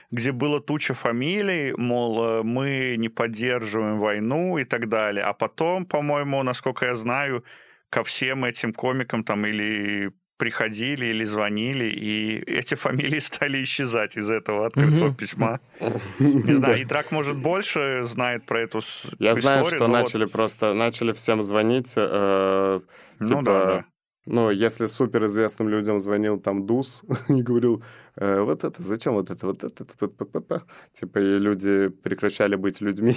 где 0.10 0.32
было 0.32 0.60
туча 0.60 0.94
фамилий, 0.94 1.74
мол, 1.78 2.24
э, 2.24 2.44
мы 2.44 2.96
не 2.98 3.10
поддерживаем 3.10 4.00
войну 4.00 4.58
и 4.58 4.66
так 4.66 4.90
далее. 4.90 5.24
А 5.24 5.34
потом, 5.34 5.86
по-моему, 5.86 6.44
насколько 6.44 6.86
я 6.86 6.96
знаю, 6.96 7.44
ко 7.90 8.04
всем 8.04 8.46
этим 8.46 8.74
комикам 8.74 9.24
там 9.24 9.46
или 9.46 10.12
приходили 10.42 11.06
или 11.06 11.24
звонили, 11.26 11.86
и 11.86 12.40
эти 12.60 12.74
фамилии 12.76 13.20
стали 13.32 13.62
исчезать 13.64 14.18
из 14.18 14.28
этого 14.30 14.66
открытого 14.66 15.06
Мгм. 15.06 15.16
письма. 15.16 15.60
Не 16.20 16.54
знаю, 16.54 16.82
и 16.82 16.86
Драк, 16.86 17.12
может, 17.12 17.38
больше 17.38 18.06
знает 18.06 18.46
про 18.46 18.62
эту 18.62 18.80
Я 19.20 19.36
знаю, 19.36 19.66
что 19.66 19.88
начали 19.88 20.26
просто, 20.26 20.74
начали 20.74 21.12
всем 21.12 21.44
звонить, 21.44 21.94
э, 21.96 22.80
Ну 23.20 23.26
типа, 23.28 23.44
да, 23.44 23.66
да. 23.66 23.86
ну, 24.26 24.50
если 24.50 24.88
суперизвестным 24.88 25.70
людям 25.70 26.00
звонил 26.00 26.40
там 26.40 26.66
ДУС 26.66 27.04
и 27.30 27.44
говорил, 27.44 27.84
«Э, 28.16 28.42
вот 28.42 28.64
это, 28.64 28.82
зачем 28.84 29.14
вот 29.14 29.30
это, 29.30 29.46
вот 29.46 29.64
это, 29.64 29.86
п- 29.86 30.08
п- 30.08 30.26
п- 30.26 30.42
п». 30.42 30.62
типа, 30.94 31.20
и 31.20 31.38
люди 31.40 31.90
прекращали 32.04 32.56
быть 32.56 32.82
людьми, 32.82 33.14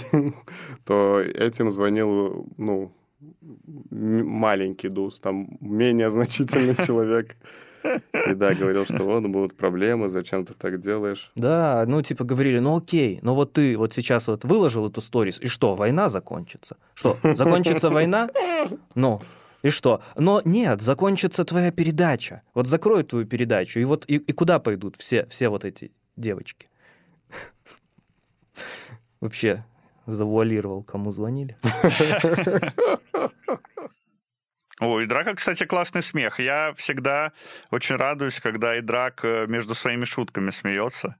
то 0.84 1.20
этим 1.20 1.70
звонил, 1.70 2.46
ну, 2.58 2.92
маленький 3.90 4.88
ДУС, 4.88 5.20
там 5.20 5.56
менее 5.60 6.10
значительный 6.10 6.76
человек. 6.86 7.36
И 7.84 8.34
да, 8.34 8.54
говорил, 8.54 8.84
что 8.84 9.04
вот 9.04 9.24
будут 9.24 9.56
проблемы, 9.56 10.08
зачем 10.08 10.46
ты 10.46 10.54
так 10.54 10.80
делаешь. 10.80 11.30
Да, 11.34 11.84
ну 11.86 12.00
типа 12.00 12.24
говорили, 12.24 12.58
ну 12.58 12.76
окей, 12.78 13.18
но 13.22 13.34
вот 13.34 13.52
ты 13.52 13.76
вот 13.76 13.92
сейчас 13.92 14.26
вот 14.26 14.44
выложил 14.44 14.88
эту 14.88 15.02
сторис, 15.02 15.38
и 15.40 15.48
что, 15.48 15.74
война 15.74 16.08
закончится? 16.08 16.78
Что, 16.94 17.18
закончится 17.22 17.90
война? 17.90 18.30
Ну, 18.94 19.20
и 19.62 19.70
что? 19.70 20.02
Но 20.16 20.40
нет, 20.44 20.80
закончится 20.80 21.44
твоя 21.44 21.70
передача. 21.70 22.42
Вот 22.54 22.66
закроют 22.66 23.08
твою 23.08 23.26
передачу, 23.26 23.80
и 23.80 23.84
вот 23.84 24.04
и, 24.08 24.16
и 24.16 24.32
куда 24.32 24.58
пойдут 24.58 24.96
все, 24.98 25.26
все 25.26 25.48
вот 25.50 25.64
эти 25.64 25.92
девочки? 26.16 26.68
Вообще, 29.20 29.64
завуалировал, 30.06 30.82
кому 30.82 31.12
звонили. 31.12 31.56
Ой, 34.80 35.06
Драка, 35.06 35.34
кстати, 35.34 35.64
классный 35.64 36.02
смех. 36.02 36.40
Я 36.40 36.74
всегда 36.76 37.32
очень 37.70 37.96
радуюсь, 37.96 38.40
когда 38.40 38.76
и 38.76 38.80
Драк 38.80 39.20
э, 39.22 39.46
между 39.46 39.74
своими 39.74 40.04
шутками 40.04 40.50
смеется. 40.50 41.16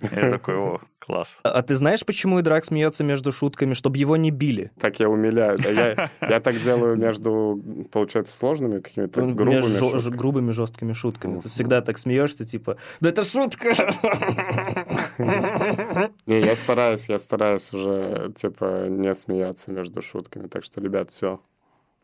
Я 0.00 0.30
такой, 0.30 0.56
о, 0.56 0.80
класс. 0.98 1.36
А 1.42 1.50
а 1.50 1.62
ты 1.62 1.74
знаешь, 1.74 2.04
почему 2.04 2.40
Идрак 2.40 2.64
смеется 2.64 3.02
между 3.04 3.32
шутками, 3.32 3.72
чтобы 3.72 3.96
его 3.96 4.16
не 4.16 4.30
били? 4.30 4.70
Так 4.78 5.00
я 5.00 5.08
умиляю. 5.08 5.58
Да, 5.58 5.70
я, 5.70 6.10
я 6.28 6.40
так 6.40 6.60
делаю 6.60 6.96
между, 6.96 7.62
получается, 7.90 8.36
сложными 8.36 8.80
какими-то 8.80 9.22
грубыми 9.22 9.54
между 9.54 9.78
шутками. 9.78 10.16
грубыми 10.16 10.50
жесткими 10.50 10.92
шутками. 10.92 11.40
Ты 11.40 11.48
всегда 11.48 11.80
так 11.80 11.98
смеешься, 11.98 12.44
типа, 12.44 12.76
да 13.00 13.08
это 13.08 13.24
шутка! 13.24 13.70
Не, 16.26 16.40
я 16.40 16.56
стараюсь, 16.56 17.08
я 17.08 17.18
стараюсь 17.18 17.72
уже, 17.72 18.32
типа, 18.40 18.86
не 18.88 19.14
смеяться 19.14 19.70
между 19.70 20.02
шутками. 20.02 20.46
Так 20.48 20.64
что, 20.64 20.80
ребят, 20.80 21.10
все. 21.10 21.40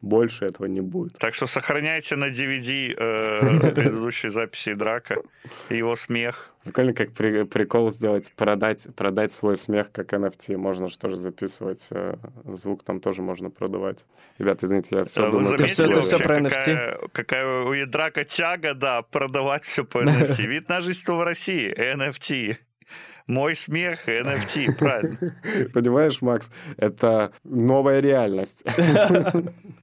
Больше 0.02 0.46
этого 0.46 0.66
не 0.66 0.80
будет. 0.80 1.16
Так 1.18 1.34
что 1.34 1.46
сохраняйте 1.46 2.16
на 2.16 2.26
DVD 2.30 2.92
э, 2.98 3.60
предыдущие 3.74 4.32
записи 4.32 4.74
Драка 4.74 5.22
и 5.70 5.76
его 5.76 5.94
смех. 5.96 6.50
Прикольно, 6.64 6.92
как 6.92 7.12
при- 7.12 7.44
прикол 7.44 7.90
сделать, 7.90 8.32
продать, 8.36 8.86
продать 8.96 9.32
свой 9.32 9.56
смех 9.56 9.90
как 9.92 10.12
NFT. 10.12 10.56
Можно 10.56 10.88
что 10.88 11.08
же 11.08 11.16
записывать. 11.16 11.86
э, 11.92 12.16
Звук 12.44 12.82
там 12.84 13.00
тоже 13.00 13.22
можно 13.22 13.48
продавать. 13.50 14.04
Ребят, 14.38 14.62
извините, 14.64 14.96
я 14.96 15.04
все 15.04 15.22
Э, 15.22 15.24
Вы 15.26 15.30
думаю... 15.30 15.46
Заметили 15.58 15.72
всё 15.72 15.94
вообще, 15.94 16.18
про 16.18 16.42
какая, 16.42 16.98
какая 17.12 17.62
у 17.62 17.86
Драка 17.86 18.24
тяга, 18.24 18.74
да, 18.74 19.02
продавать 19.02 19.64
все 19.64 19.84
по 19.84 19.98
NFT. 20.02 20.42
Вид 20.46 20.68
на 20.68 20.80
жительство 20.80 21.14
в 21.14 21.22
России, 21.22 21.72
NFT. 21.76 22.56
Мой 23.26 23.54
смех, 23.56 24.08
NFT, 24.08 24.76
правильно. 24.78 25.18
Понимаешь, 25.72 26.20
Макс, 26.22 26.50
это 26.76 27.32
новая 27.44 28.00
реальность. 28.00 28.64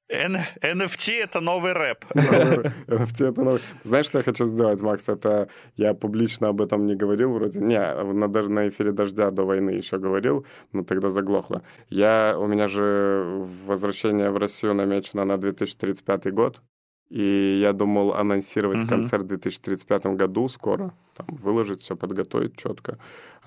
NFT— 0.09 1.11
это 1.23 1.39
новый 1.39 1.73
рэп. 1.73 2.05
NFT 2.13 3.29
это 3.29 3.41
новый. 3.43 3.61
Знаешь, 3.83 4.05
что 4.07 4.17
я 4.19 4.23
хочу 4.23 4.45
сделать, 4.45 4.81
Макс? 4.81 5.07
Это 5.07 5.47
я 5.75 5.93
публично 5.93 6.49
об 6.49 6.61
этом 6.61 6.85
не 6.85 6.95
говорил 6.95 7.33
вроде. 7.33 7.59
Не, 7.59 7.79
на, 8.13 8.27
даже 8.27 8.49
на 8.49 8.67
эфире 8.69 8.91
«Дождя» 8.91 9.31
до 9.31 9.43
войны 9.43 9.71
еще 9.71 9.97
говорил, 9.97 10.45
но 10.73 10.83
тогда 10.83 11.09
заглохло. 11.09 11.61
Я, 11.89 12.35
у 12.37 12.47
меня 12.47 12.67
же 12.67 13.23
возвращение 13.67 14.31
в 14.31 14.37
Россию 14.37 14.73
намечено 14.73 15.25
на 15.25 15.37
2035 15.37 16.33
год. 16.33 16.61
И 17.09 17.59
я 17.59 17.73
думал 17.73 18.13
анонсировать 18.13 18.83
Мгм. 18.83 18.87
концерт 18.87 19.23
в 19.23 19.27
2035 19.27 20.05
году 20.15 20.47
скоро. 20.47 20.93
Там, 21.15 21.25
выложить 21.29 21.81
все, 21.81 21.95
подготовить 21.95 22.55
четко. 22.55 22.99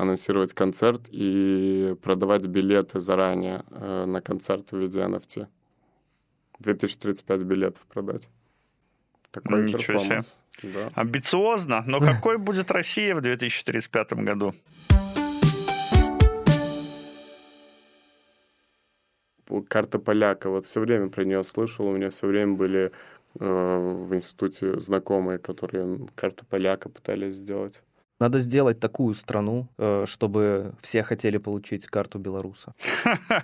Анонсировать 0.03 0.53
концерт 0.53 1.03
и 1.13 1.95
продавать 2.03 2.47
билеты 2.47 2.99
заранее 2.99 3.63
э, 3.71 4.05
на 4.05 4.21
концерт 4.21 4.73
в 4.73 4.77
виде 4.77 4.99
NFT. 4.99 5.47
2035 6.59 7.43
билетов 7.45 7.85
продать. 7.87 8.29
Такой 9.31 9.63
Ничего 9.63 10.01
себе. 10.01 10.23
Да. 10.65 10.91
Амбициозно, 10.95 11.85
но 11.87 12.01
какой 12.01 12.39
будет 12.39 12.73
Россия 12.73 13.15
в 13.15 13.21
2035 13.21 14.15
году? 14.15 14.57
Карта 19.69 20.01
поляка. 20.01 20.51
Вот 20.51 20.65
все 20.65 20.81
время 20.81 21.11
про 21.11 21.25
нее 21.25 21.45
слышал. 21.45 21.87
У 21.87 21.93
меня 21.93 22.11
все 22.11 22.27
время 22.27 22.55
были 22.55 22.91
э, 23.39 23.39
в 23.39 24.13
институте 24.13 24.81
знакомые, 24.81 25.39
которые 25.39 26.09
карту 26.17 26.45
поляка 26.45 26.89
пытались 26.89 27.37
сделать. 27.37 27.85
Надо 28.23 28.39
сделать 28.39 28.79
такую 28.79 29.15
страну, 29.15 29.67
э, 29.79 30.05
чтобы 30.07 30.75
все 30.81 31.03
хотели 31.03 31.39
получить 31.39 31.87
карту 31.87 32.21
белоруса. 32.21 32.73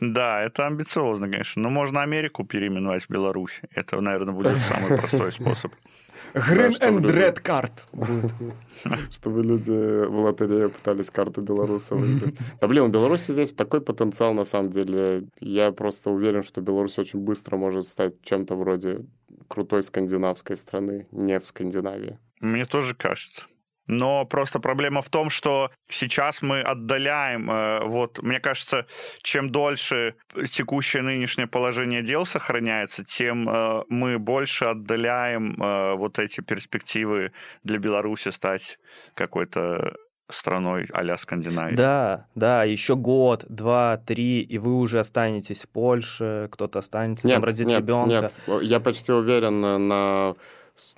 Да, 0.00 0.42
это 0.42 0.66
амбициозно, 0.66 1.30
конечно. 1.30 1.62
Но 1.62 1.70
можно 1.70 2.02
Америку 2.02 2.44
переименовать 2.44 3.04
в 3.04 3.10
Беларусь. 3.10 3.62
Это, 3.74 3.98
наверное, 4.00 4.34
будет 4.34 4.58
самый 4.68 4.98
простой 4.98 5.32
способ. 5.32 5.72
Green 6.34 6.72
чтобы 6.72 6.98
and 6.98 7.00
люди- 7.00 7.18
Red 7.18 7.42
Card. 7.42 7.72
Чтобы 9.10 9.42
люди 9.42 10.04
в 10.06 10.18
лотерею 10.20 10.70
пытались 10.70 11.10
карту 11.10 11.40
белоруса 11.40 11.94
выиграть. 11.94 12.34
Да 12.60 12.68
блин, 12.68 12.82
у 12.84 12.88
Беларуси 12.88 13.32
весь 13.32 13.52
такой 13.52 13.80
потенциал 13.80 14.34
на 14.34 14.44
самом 14.44 14.68
деле. 14.68 15.28
Я 15.40 15.72
просто 15.72 16.10
уверен, 16.10 16.42
что 16.42 16.60
Беларусь 16.60 16.98
очень 16.98 17.20
быстро 17.20 17.56
может 17.56 17.86
стать 17.86 18.20
чем-то 18.22 18.54
вроде 18.54 19.06
крутой 19.48 19.82
скандинавской 19.82 20.56
страны, 20.56 21.06
не 21.10 21.40
в 21.40 21.46
Скандинавии. 21.46 22.18
Мне 22.40 22.66
тоже 22.66 22.94
кажется. 22.94 23.42
Но 23.90 24.24
просто 24.24 24.60
проблема 24.60 25.02
в 25.02 25.08
том, 25.08 25.30
что 25.30 25.72
сейчас 25.88 26.42
мы 26.42 26.60
отдаляем, 26.60 27.50
э, 27.50 27.84
вот, 27.84 28.22
мне 28.22 28.38
кажется, 28.38 28.86
чем 29.22 29.50
дольше 29.50 30.14
текущее 30.48 31.02
нынешнее 31.02 31.48
положение 31.48 32.02
дел 32.02 32.24
сохраняется, 32.24 33.04
тем 33.04 33.48
э, 33.48 33.82
мы 33.88 34.20
больше 34.20 34.66
отдаляем 34.66 35.60
э, 35.60 35.94
вот 35.96 36.20
эти 36.20 36.40
перспективы 36.40 37.32
для 37.64 37.78
Беларуси 37.78 38.28
стать 38.28 38.78
какой-то 39.14 39.96
страной 40.30 40.86
а-ля 40.92 41.16
Скандинавии. 41.16 41.74
Да, 41.74 42.28
да, 42.36 42.62
еще 42.62 42.94
год, 42.94 43.44
два, 43.48 43.96
три, 43.96 44.40
и 44.42 44.58
вы 44.58 44.76
уже 44.76 45.00
останетесь 45.00 45.62
в 45.62 45.68
Польше, 45.68 46.48
кто-то 46.52 46.78
останется, 46.78 47.26
там 47.26 47.42
родит 47.42 47.66
нет, 47.66 47.80
ребенка. 47.80 48.30
нет, 48.46 48.62
я 48.62 48.78
почти 48.78 49.10
уверен 49.10 49.60
на, 49.60 50.36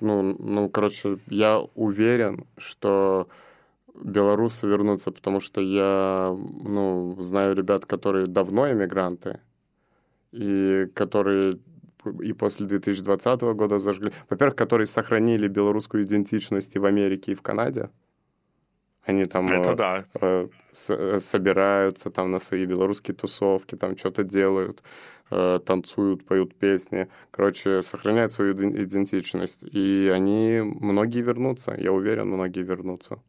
ну, 0.01 0.35
ну, 0.39 0.69
короче, 0.69 1.19
я 1.27 1.59
уверен, 1.75 2.45
что 2.57 3.27
белорусы 3.95 4.67
вернутся, 4.67 5.11
потому 5.11 5.39
что 5.39 5.61
я, 5.61 6.35
ну, 6.35 7.15
знаю 7.19 7.55
ребят, 7.55 7.85
которые 7.85 8.27
давно 8.27 8.71
эмигранты, 8.71 9.39
и 10.31 10.87
которые 10.93 11.59
и 12.21 12.33
после 12.33 12.65
2020 12.65 13.41
года 13.41 13.79
зажгли. 13.79 14.11
Во-первых, 14.29 14.55
которые 14.55 14.87
сохранили 14.87 15.47
белорусскую 15.47 16.03
идентичность 16.03 16.75
и 16.75 16.79
в 16.79 16.85
Америке, 16.85 17.31
и 17.31 17.35
в 17.35 17.41
Канаде. 17.41 17.89
Они 19.05 19.25
там 19.25 19.47
Это 19.47 19.71
э, 19.71 19.75
да. 19.75 20.05
э, 20.21 20.47
э, 20.89 21.19
собираются 21.19 22.09
там 22.09 22.31
на 22.31 22.39
свои 22.39 22.65
белорусские 22.65 23.15
тусовки, 23.15 23.75
там 23.75 23.97
что-то 23.97 24.23
делают, 24.23 24.81
э, 25.33 25.59
танцуют, 25.65 26.25
поют 26.25 26.55
песни. 26.55 27.07
Короче, 27.31 27.81
сохраняют 27.81 28.31
свою 28.31 28.53
иден- 28.53 28.81
идентичность. 28.81 29.63
И 29.63 30.11
они, 30.13 30.61
многие 30.61 31.21
вернутся, 31.21 31.75
я 31.77 31.91
уверен, 31.91 32.27
многие 32.27 32.63
вернутся. 32.63 33.21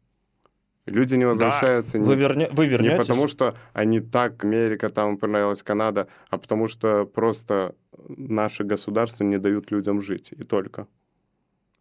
Люди 0.85 1.15
не 1.15 1.25
возвращаются 1.25 1.97
Вы, 1.97 2.15
не, 2.15 2.21
верне... 2.21 2.47
Вы 2.51 2.65
не 2.65 2.69
вернетесь? 2.71 3.07
потому, 3.07 3.27
что 3.27 3.55
они 3.73 4.01
так, 4.01 4.43
Америка, 4.43 4.89
там 4.89 5.17
понравилась 5.17 5.63
Канада, 5.63 6.07
а 6.29 6.37
потому 6.37 6.67
что 6.67 7.05
просто 7.05 7.75
наши 8.07 8.63
государства 8.63 9.23
не 9.23 9.39
дают 9.39 9.71
людям 9.71 10.01
жить, 10.01 10.31
и 10.31 10.43
только. 10.43 10.87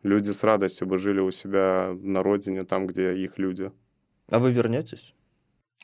Люди 0.02 0.30
с 0.30 0.42
радостью 0.42 0.86
бы 0.86 0.98
жили 0.98 1.20
у 1.20 1.30
себя 1.30 1.94
на 2.00 2.22
родине, 2.22 2.64
там, 2.64 2.86
где 2.86 3.14
их 3.14 3.38
люди. 3.38 3.70
А 4.30 4.38
вы 4.38 4.52
вернетесь? 4.52 5.14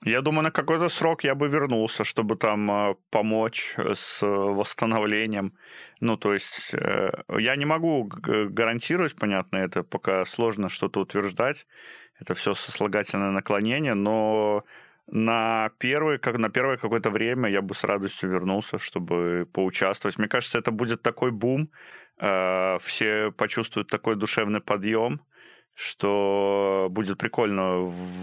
Я 0.05 0.23
думаю, 0.23 0.45
на 0.45 0.51
какой-то 0.51 0.89
срок 0.89 1.25
я 1.25 1.35
бы 1.35 1.49
вернулся, 1.49 2.05
чтобы 2.05 2.37
там 2.37 2.71
э, 2.71 2.95
помочь 3.11 3.75
э, 3.77 3.93
с 3.95 4.23
э, 4.23 4.27
восстановлением. 4.27 5.53
Ну, 6.01 6.17
то 6.17 6.33
есть 6.33 6.73
э, 6.73 7.11
я 7.39 7.57
не 7.57 7.67
могу 7.67 8.05
гарантировать, 8.05 9.15
понятно, 9.15 9.59
это 9.59 9.83
пока 9.83 10.25
сложно 10.25 10.71
что-то 10.71 11.01
утверждать. 11.01 11.67
Это 12.19 12.35
все 12.35 12.55
сослагательное 12.55 13.31
наклонение, 13.31 13.93
но 13.93 14.65
на 15.07 15.71
первое, 15.79 16.17
как 16.17 16.39
на 16.39 16.49
первое 16.49 16.79
какое-то 16.79 17.11
время 17.11 17.51
я 17.51 17.61
бы 17.61 17.75
с 17.75 17.85
радостью 17.85 18.31
вернулся, 18.31 18.79
чтобы 18.79 19.47
поучаствовать. 19.53 20.19
Мне 20.19 20.29
кажется, 20.29 20.59
это 20.59 20.71
будет 20.71 21.03
такой 21.03 21.31
бум, 21.31 21.71
все 22.19 23.33
почувствуют 23.37 23.89
такой 23.89 24.17
душевный 24.17 24.61
подъем, 24.61 25.23
что 25.75 26.89
будет 26.91 27.19
прикольно 27.19 27.81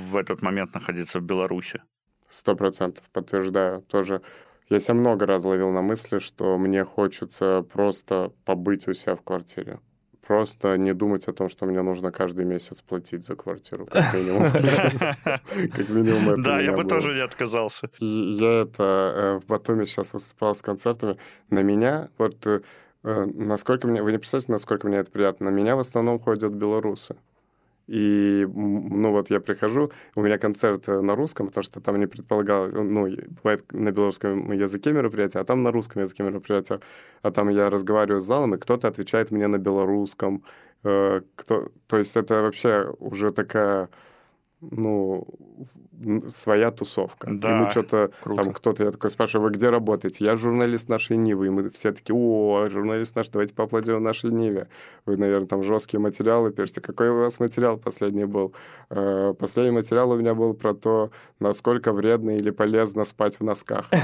в 0.10 0.16
этот 0.16 0.42
момент 0.42 0.74
находиться 0.74 1.20
в 1.20 1.24
Беларуси. 1.24 1.82
Сто 2.30 2.56
процентов 2.56 3.04
подтверждаю. 3.12 3.82
Тоже 3.82 4.22
я 4.70 4.80
себя 4.80 4.96
много 4.96 5.26
раз 5.26 5.44
ловил 5.44 5.72
на 5.72 5.82
мысли, 5.82 6.20
что 6.20 6.58
мне 6.58 6.84
хочется 6.84 7.66
просто 7.72 8.34
побыть 8.44 8.88
у 8.88 8.94
себя 8.94 9.16
в 9.16 9.22
квартире. 9.22 9.80
Просто 10.28 10.78
не 10.78 10.94
думать 10.94 11.26
о 11.30 11.34
том, 11.34 11.50
что 11.50 11.66
мне 11.66 11.82
нужно 11.82 12.12
каждый 12.12 12.44
месяц 12.44 12.82
платить 12.82 13.24
за 13.24 13.38
квартиру, 13.38 13.86
как 13.86 14.14
минимум. 14.14 14.52
Как 14.52 15.90
минимум 15.90 16.32
это 16.32 16.42
Да, 16.42 16.60
я 16.60 16.74
бы 16.74 16.84
тоже 16.84 17.14
не 17.14 17.22
отказался. 17.22 17.90
Я 18.00 18.64
это 18.64 19.14
э, 19.16 19.40
в 19.40 19.46
Батуми 19.46 19.86
сейчас 19.86 20.12
выступал 20.12 20.54
с 20.54 20.62
концертами. 20.62 21.16
На 21.50 21.64
меня, 21.64 22.10
вот 22.18 22.46
э, 22.46 22.60
э, 23.04 23.26
насколько 23.26 23.88
мне, 23.88 24.04
вы 24.04 24.12
не 24.12 24.18
представляете, 24.18 24.52
насколько 24.52 24.86
мне 24.86 24.98
это 24.98 25.10
приятно. 25.10 25.50
На 25.50 25.56
меня 25.56 25.78
в 25.78 25.80
основном 25.80 26.20
ходят 26.20 26.52
белорусы. 26.52 27.16
И, 27.88 28.46
ну, 28.54 29.12
вот 29.12 29.30
я 29.30 29.40
прихожу, 29.40 29.92
у 30.16 30.22
меня 30.22 30.38
концерт 30.38 30.90
э, 30.90 31.02
на 31.02 31.16
русском, 31.16 31.48
потому 31.48 31.64
что 31.64 31.80
там 31.82 31.98
не 31.98 32.08
предполагал, 32.08 32.68
ну, 32.70 33.08
и 33.08 33.18
бывает 33.28 33.72
на 33.72 33.92
белорусском 33.92 34.52
языке 34.52 34.92
мероприятие, 34.92 35.42
а 35.42 35.46
там 35.46 35.64
на 35.64 35.72
русском 35.72 36.02
языке 36.02 36.24
мероприятие. 36.24 36.80
А 37.22 37.32
там 37.32 37.50
я 37.50 37.70
разговариваю 37.70 38.20
с 38.22 38.26
залом, 38.26 38.56
и 38.56 38.58
кто-то 38.58 38.88
отвечает 38.88 39.32
мне 39.32 39.48
на 39.48 39.58
белорусском. 39.58 40.44
Э, 40.84 41.22
Кто, 41.36 41.70
то 41.88 41.98
есть 41.98 42.18
это 42.18 42.42
вообще 42.42 42.94
уже 43.00 43.32
такая, 43.32 43.90
ну, 44.72 45.28
своя 46.30 46.72
тусовка. 46.72 47.30
И 47.30 47.38
Да, 47.38 47.56
мы 47.56 47.72
что-то 47.72 48.12
там 48.24 48.54
кто-то, 48.54 48.84
я 48.84 48.92
такой 48.92 49.10
спрашиваю, 49.10 49.50
вы 49.50 49.56
где 49.56 49.70
работаете? 49.70 50.26
Я 50.26 50.36
журналист 50.36 50.90
нашей 50.90 51.18
Нивы. 51.18 51.48
И 51.48 51.50
мы 51.50 51.70
все 51.70 51.92
такие, 51.92 52.16
о, 52.16 52.70
журналист 52.70 53.16
наш, 53.16 53.30
давайте 53.30 53.54
поаплодируем 53.54 54.04
нашей 54.04 54.32
Ниве. 54.32 54.68
Вы, 55.06 55.18
наверное, 55.18 55.48
там 55.48 55.64
жесткие 55.64 56.00
материалы 56.00 56.52
пишете. 56.52 56.82
Какой 56.82 57.10
у 57.10 57.20
вас 57.20 57.40
материал 57.40 57.78
последний 57.78 58.26
был? 58.26 58.54
Э, 58.90 59.34
Последний 59.38 59.72
материал 59.72 60.12
у 60.12 60.18
меня 60.18 60.36
был 60.36 60.54
про 60.54 60.74
то, 60.74 61.12
насколько 61.40 61.94
вредно 61.94 62.32
или 62.32 62.50
полезно 62.52 63.06
спать 63.06 63.40
в 63.40 63.44
носках. 63.44 63.90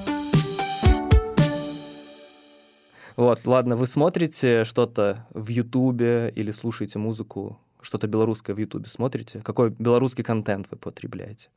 Вот, 3.16 3.46
ладно, 3.46 3.76
вы 3.76 3.86
смотрите 3.86 4.64
что-то 4.64 5.26
в 5.30 5.48
Ютубе 5.48 6.32
или 6.34 6.50
слушаете 6.50 6.98
музыку, 6.98 7.60
что-то 7.82 8.06
белорусское 8.06 8.54
в 8.54 8.58
Ютубе 8.58 8.86
смотрите? 8.88 9.40
Какой 9.42 9.70
белорусский 9.70 10.24
контент 10.24 10.68
вы 10.70 10.76
потребляете? 10.76 11.48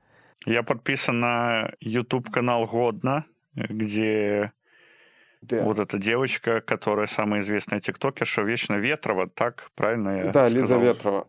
Я 0.46 0.63
подписан 0.63 1.20
на 1.20 1.72
YouTube-канал 1.80 2.66
Годно, 2.66 3.26
где 3.56 4.52
вот 5.42 5.80
эта 5.80 5.98
девочка, 5.98 6.62
которая 6.62 7.08
самая 7.08 7.42
известная 7.42 7.82
тиктокерша, 7.82 8.44
Вечно 8.44 8.76
Ветрова, 8.76 9.28
так 9.28 9.72
правильно 9.76 10.18
я 10.18 10.32
Да, 10.32 10.48
Лиза 10.48 10.66
сказал? 10.66 10.84
Ветрова. 10.84 11.28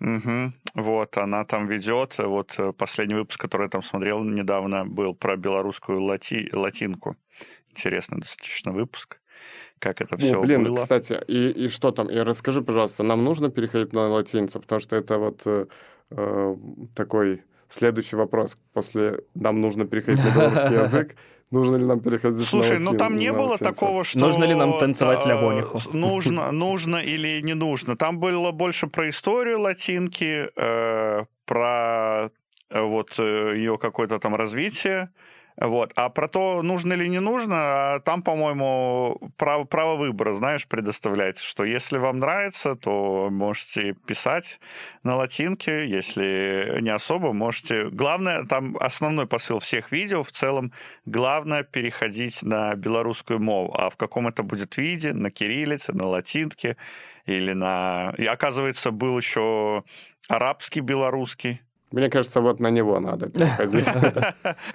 Мгм. 0.00 0.54
Вот, 0.74 1.16
она 1.16 1.44
там 1.44 1.66
ведет. 1.66 2.16
Вот 2.18 2.54
э, 2.58 2.72
последний 2.72 3.14
выпуск, 3.14 3.40
который 3.40 3.64
я 3.64 3.68
там 3.68 3.82
смотрел 3.82 4.22
недавно, 4.22 4.84
был 4.84 5.14
про 5.14 5.36
белорусскую 5.36 6.00
лати... 6.00 6.48
латинку. 6.52 7.16
Интересный 7.70 8.20
достаточно 8.20 8.72
выпуск, 8.72 9.20
как 9.78 10.00
это 10.00 10.16
все 10.16 10.36
О, 10.36 10.40
блин, 10.40 10.64
было. 10.64 10.76
кстати, 10.76 11.18
и, 11.28 11.66
и 11.66 11.68
что 11.68 11.90
там? 11.92 12.10
И 12.10 12.16
расскажи, 12.18 12.62
пожалуйста, 12.62 13.02
нам 13.02 13.24
нужно 13.24 13.50
переходить 13.50 13.92
на 13.92 14.08
латиницу, 14.08 14.60
потому 14.60 14.80
что 14.80 14.96
это 14.96 15.18
вот 15.18 15.42
э, 15.46 15.66
э, 16.10 16.56
такой 16.94 17.42
следующий 17.68 18.16
вопрос. 18.16 18.58
После 18.72 19.20
нам 19.34 19.60
нужно 19.60 19.86
переходить 19.86 20.24
на 20.24 20.30
белорусский 20.30 20.76
язык. 20.82 21.16
Нужно 21.50 21.76
ли 21.76 21.84
нам 21.84 22.00
переходить 22.00 22.46
Слушай, 22.46 22.78
на 22.78 22.84
ну 22.84 22.90
латин- 22.90 22.98
там 22.98 23.16
не 23.16 23.32
было 23.32 23.52
латиницу? 23.52 23.74
такого, 23.74 24.04
что... 24.04 24.18
Нужно 24.18 24.44
ли 24.44 24.54
нам 24.54 24.78
танцевать 24.78 25.20
э, 25.24 25.28
лягониху? 25.28 25.80
Нужно, 25.92 26.52
нужно 26.52 26.96
или 26.96 27.40
не 27.40 27.54
нужно. 27.54 27.96
Там 27.96 28.18
было 28.18 28.52
больше 28.52 28.86
про 28.86 29.08
историю 29.08 29.60
латинки, 29.60 30.50
э, 30.54 31.24
про 31.46 32.30
э, 32.70 32.82
вот 32.82 33.18
ее 33.18 33.78
какое-то 33.78 34.18
там 34.18 34.34
развитие. 34.34 35.10
Вот. 35.60 35.92
А 35.96 36.08
про 36.08 36.28
то, 36.28 36.62
нужно 36.62 36.92
или 36.92 37.08
не 37.08 37.18
нужно, 37.18 37.56
а 37.58 38.00
там, 38.00 38.22
по-моему, 38.22 39.32
право, 39.36 39.64
право 39.64 39.96
выбора, 39.96 40.34
знаешь, 40.34 40.68
предоставляется, 40.68 41.44
что 41.44 41.64
если 41.64 41.98
вам 41.98 42.20
нравится, 42.20 42.76
то 42.76 43.28
можете 43.28 43.94
писать 44.06 44.60
на 45.02 45.16
латинке, 45.16 45.88
если 45.88 46.78
не 46.80 46.90
особо, 46.90 47.32
можете... 47.32 47.88
Главное, 47.90 48.44
там 48.44 48.76
основной 48.78 49.26
посыл 49.26 49.58
всех 49.58 49.90
видео 49.90 50.22
в 50.22 50.30
целом, 50.30 50.72
главное 51.06 51.64
переходить 51.64 52.40
на 52.42 52.76
белорусскую 52.76 53.40
мову. 53.40 53.74
А 53.76 53.90
в 53.90 53.96
каком 53.96 54.28
это 54.28 54.44
будет 54.44 54.76
виде, 54.76 55.12
на 55.12 55.32
кириллице, 55.32 55.92
на 55.92 56.06
латинке 56.06 56.76
или 57.26 57.52
на... 57.52 58.14
И 58.16 58.26
оказывается, 58.26 58.92
был 58.92 59.18
еще 59.18 59.82
арабский 60.28 60.80
белорусский. 60.80 61.62
Мне 61.90 62.10
кажется, 62.10 62.40
вот 62.40 62.60
на 62.60 62.70
него 62.70 63.00
надо 63.00 63.30
переходить. 63.30 63.86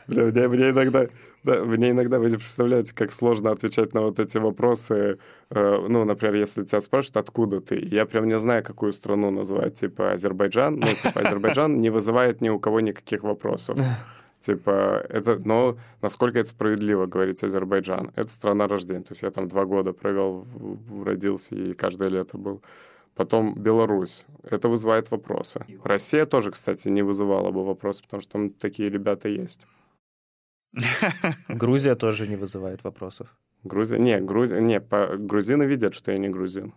Мне 0.07 0.69
иногда... 0.69 1.07
да, 1.43 1.63
Мне 1.63 1.91
иногда, 1.91 2.19
вы 2.19 2.29
не 2.31 2.37
представляете, 2.37 2.93
как 2.95 3.11
сложно 3.11 3.51
отвечать 3.51 3.93
на 3.93 4.01
вот 4.01 4.19
эти 4.19 4.37
вопросы. 4.37 5.17
Э, 5.49 5.85
Ну, 5.89 6.05
например, 6.05 6.35
если 6.35 6.63
тебя 6.63 6.81
спрашивают, 6.81 7.17
откуда 7.17 7.61
ты, 7.61 7.79
я 7.91 8.05
прям 8.05 8.25
не 8.25 8.39
знаю, 8.39 8.63
какую 8.63 8.91
страну 8.93 9.29
назвать, 9.31 9.75
типа 9.79 10.13
Азербайджан. 10.13 10.79
Ну, 10.79 10.87
типа 10.87 11.19
Азербайджан 11.21 11.79
не 11.79 11.89
вызывает 11.91 12.41
ни 12.41 12.49
у 12.49 12.59
кого 12.59 12.79
никаких 12.79 13.23
вопросов. 13.23 13.77
Типа, 14.45 15.05
это, 15.09 15.39
но 15.45 15.77
насколько 16.01 16.39
это 16.39 16.49
справедливо 16.49 17.05
говорить 17.05 17.43
Азербайджан? 17.43 18.11
Это 18.15 18.29
страна 18.29 18.67
рождения. 18.67 19.01
То 19.03 19.11
есть 19.11 19.21
я 19.23 19.29
там 19.29 19.47
два 19.47 19.63
года 19.65 19.93
провел, 19.93 20.45
родился 21.05 21.55
и 21.55 21.73
каждое 21.73 22.09
лето 22.09 22.37
был. 22.37 22.61
Потом 23.15 23.53
Беларусь. 23.55 24.25
Это 24.43 24.69
вызывает 24.69 25.11
вопросы. 25.11 25.65
Россия 25.83 26.25
тоже, 26.25 26.51
кстати, 26.51 26.87
не 26.89 27.03
вызывала 27.03 27.51
бы 27.51 27.63
вопросы, 27.63 28.03
потому 28.03 28.21
что 28.21 28.31
там 28.31 28.49
такие 28.49 28.89
ребята 28.89 29.29
есть. 29.29 29.67
Грузия 31.47 31.95
тоже 31.95 32.27
не 32.27 32.35
вызывает 32.35 32.83
вопросов. 32.83 33.27
Грузия... 33.63 33.99
Не, 33.99 34.19
Грузия... 34.19 34.59
Не, 34.59 34.79
по... 34.81 35.15
грузины 35.17 35.63
видят, 35.63 35.93
что 35.93 36.11
я 36.11 36.17
не 36.17 36.29
грузин. 36.29 36.73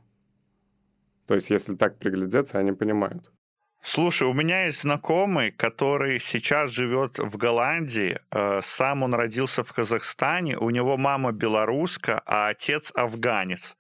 То 1.26 1.34
есть, 1.34 1.50
если 1.50 1.74
так 1.74 1.98
приглядеться, 1.98 2.58
они 2.58 2.72
понимают. 2.72 3.32
Слушай, 3.82 4.28
у 4.28 4.32
меня 4.32 4.66
есть 4.66 4.82
знакомый, 4.82 5.52
который 5.52 6.18
сейчас 6.20 6.70
живет 6.70 7.18
в 7.18 7.36
Голландии. 7.36 8.18
Э, 8.30 8.60
Сам 8.64 9.02
он 9.04 9.14
родился 9.14 9.62
в 9.62 9.72
Казахстане. 9.72 10.58
У 10.58 10.70
него 10.70 10.96
мама 10.96 11.32
белоруска, 11.32 12.20
а 12.26 12.48
отец 12.48 12.92
афганец. 12.94 13.76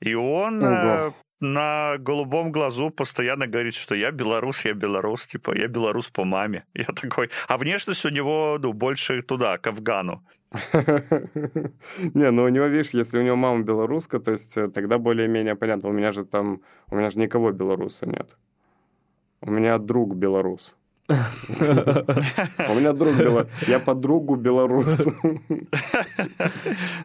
И 0.00 0.14
он 0.14 0.62
э, 0.62 1.06
Ого. 1.06 1.14
На 1.40 1.96
голубом 1.98 2.52
глазу 2.52 2.90
постоянно 2.90 3.46
говорит, 3.46 3.74
что 3.74 3.94
я 3.94 4.10
белорус, 4.10 4.64
я 4.64 4.74
белорус, 4.74 5.26
типа 5.26 5.56
я 5.56 5.68
белорус 5.68 6.08
по 6.08 6.24
маме. 6.24 6.64
Я 6.74 6.84
такой. 6.84 7.30
А 7.48 7.58
внешность 7.58 8.04
у 8.04 8.10
него 8.10 8.58
ну, 8.62 8.72
больше 8.72 9.22
туда, 9.22 9.58
к 9.58 9.66
Афгану. 9.66 10.22
Не, 12.14 12.30
ну 12.30 12.44
у 12.44 12.48
него, 12.48 12.66
видишь, 12.66 12.94
если 12.94 13.18
у 13.18 13.22
него 13.22 13.36
мама 13.36 13.62
белоруска, 13.62 14.18
то 14.18 14.30
есть 14.30 14.56
э, 14.56 14.68
тогда 14.68 14.98
более-менее 14.98 15.54
понятно. 15.54 15.88
У 15.88 15.92
меня 15.92 16.12
же 16.12 16.24
там, 16.24 16.60
у 16.90 16.96
меня 16.96 17.10
же 17.10 17.18
никого 17.18 17.52
белоруса 17.52 18.06
нет. 18.06 18.36
У 19.40 19.50
меня 19.50 19.78
друг 19.78 20.14
белорус. 20.14 20.76
У 21.08 22.74
меня 22.74 22.92
друг 22.92 23.14
белорус. 23.14 23.48
Я 23.68 23.78
подругу 23.78 24.36
белорус. 24.36 25.06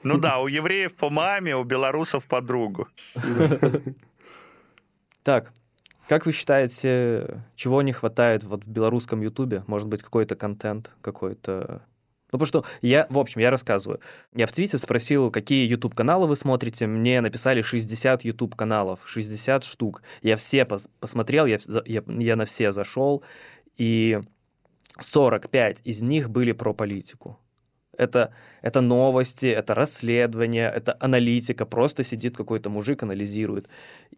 Ну 0.04 0.18
да, 0.18 0.40
у 0.40 0.48
евреев 0.48 0.94
по 0.94 1.10
маме, 1.12 1.56
у 1.56 1.64
белорусов 1.64 2.24
по 2.24 2.42
другу. 2.42 2.88
Так, 5.24 5.54
Как 6.08 6.26
вы 6.26 6.32
считаете, 6.34 7.44
чего 7.56 7.82
не 7.82 7.94
хватает 7.94 8.44
вот 8.44 8.66
в 8.66 8.68
белорусском 8.68 9.22
Ютубе? 9.22 9.64
Может 9.68 9.88
быть, 9.88 10.04
какой-то 10.04 10.36
контент, 10.36 10.92
какой-то 11.02 11.84
ну, 12.32 12.40
потому 12.40 12.48
что 12.48 12.66
я, 12.82 13.08
в 13.10 13.20
общем, 13.20 13.42
я 13.42 13.52
рассказываю. 13.52 14.00
Я 14.34 14.48
в 14.48 14.54
Твите 14.54 14.78
спросил, 14.78 15.32
какие 15.32 15.68
YouTube-каналы 15.68 16.28
вы 16.28 16.38
смотрите. 16.38 16.88
Мне 16.88 17.20
написали 17.20 17.62
60 17.62 18.24
YouTube-каналов, 18.24 19.02
60 19.06 19.66
штук. 19.66 20.02
Я 20.22 20.38
все 20.38 20.66
пос 20.66 20.88
посмотрел, 21.02 21.46
я, 21.46 21.58
я, 21.86 22.04
я 22.08 22.36
на 22.38 22.46
все 22.46 22.72
зашел, 22.72 23.22
и 23.78 24.22
45 25.00 25.82
из 25.84 26.02
них 26.02 26.30
были 26.30 26.54
про 26.54 26.74
политику. 26.74 27.38
Это, 27.98 28.34
это 28.62 28.82
новости, 28.82 29.46
это 29.46 29.76
расследование, 29.76 30.72
это 30.74 30.96
аналитика. 31.00 31.66
Просто 31.66 32.04
сидит 32.04 32.38
какой-то 32.38 32.70
мужик, 32.70 33.04
анализирует. 33.04 33.68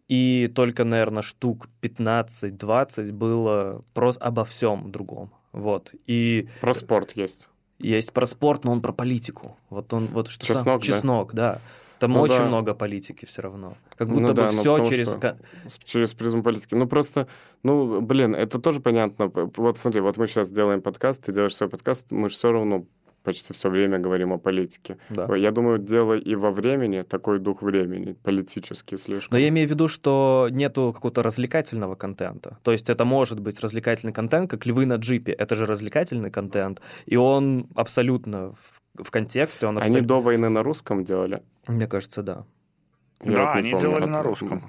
И 0.08 0.52
только, 0.54 0.84
наверное, 0.84 1.24
штук 1.24 1.68
15-20 1.82 3.12
было 3.12 3.84
просто 3.94 4.24
обо 4.24 4.46
всем 4.46 4.92
другом. 4.92 5.32
Вот. 5.52 5.92
И... 6.06 6.48
Про 6.62 6.74
спорт 6.74 7.12
есть. 7.16 7.50
Есть 7.80 8.14
про 8.14 8.26
спорт, 8.26 8.64
но 8.64 8.72
он 8.72 8.82
про 8.82 8.94
политику. 8.94 9.58
Вот 9.70 9.92
он, 9.94 10.08
вот 10.08 10.28
что 10.30 10.46
Чеснок, 10.46 10.64
сам... 10.64 10.82
Чеснок, 10.82 11.34
да. 11.34 11.60
Там 12.00 12.12
ну, 12.12 12.22
очень 12.22 12.38
да. 12.38 12.48
много 12.48 12.74
политики 12.74 13.26
все 13.26 13.42
равно. 13.42 13.78
Как 13.96 14.10
будто 14.10 14.22
ну, 14.22 14.28
бы 14.30 14.34
да, 14.34 14.50
все 14.50 14.90
через... 14.90 15.10
Что, 15.10 15.38
через 15.86 16.14
призму 16.14 16.44
политики. 16.44 16.76
Ну, 16.76 16.88
просто, 16.88 17.28
ну, 17.64 18.02
блин, 18.02 18.36
это 18.36 18.60
тоже 18.60 18.82
понятно. 18.82 19.32
Вот 19.34 19.78
смотри, 19.78 20.02
вот 20.02 20.18
мы 20.18 20.28
сейчас 20.28 20.52
делаем 20.52 20.82
подкаст, 20.82 21.24
ты 21.24 21.32
делаешь 21.32 21.56
свой 21.56 21.70
подкаст, 21.70 22.12
мы 22.12 22.30
же 22.30 22.36
все 22.36 22.52
равно 22.52 22.86
почти 23.24 23.54
все 23.54 23.70
время 23.70 24.00
говорим 24.00 24.34
о 24.34 24.38
политике. 24.38 24.98
Да. 25.10 25.36
Я 25.36 25.52
думаю, 25.52 25.80
дело 25.80 26.14
и 26.14 26.36
во 26.36 26.52
времени, 26.52 27.04
такой 27.04 27.40
дух 27.40 27.62
времени, 27.62 28.14
политический 28.14 28.98
слишком. 28.98 29.30
Но 29.32 29.38
я 29.38 29.50
имею 29.50 29.68
в 29.68 29.72
виду, 29.72 29.88
что 29.88 30.48
нету 30.52 30.92
какого-то 30.94 31.24
развлекательного 31.24 31.96
контента. 31.96 32.58
То 32.64 32.72
есть 32.72 32.90
это 32.90 33.06
может 33.06 33.40
быть 33.40 33.60
развлекательный 33.60 34.14
контент, 34.14 34.50
как 34.50 34.66
«Львы 34.66 34.86
на 34.86 34.96
джипе». 34.96 35.32
Это 35.32 35.56
же 35.56 35.66
развлекательный 35.66 36.32
контент, 36.32 36.82
и 37.06 37.16
он 37.16 37.68
абсолютно 37.76 38.52
в, 38.52 39.04
в 39.04 39.12
контексте. 39.12 39.68
Он 39.68 39.78
абсолютно... 39.78 40.00
Они 40.00 40.08
до 40.08 40.22
войны 40.22 40.50
на 40.50 40.64
русском 40.64 41.04
делали? 41.04 41.42
Мне 41.68 41.88
кажется, 41.88 42.22
да. 42.22 42.46
Я 43.24 43.32
да, 43.32 43.54
они 43.54 43.72
помню, 43.72 43.88
делали 43.88 44.06
на 44.06 44.22
русском. 44.24 44.62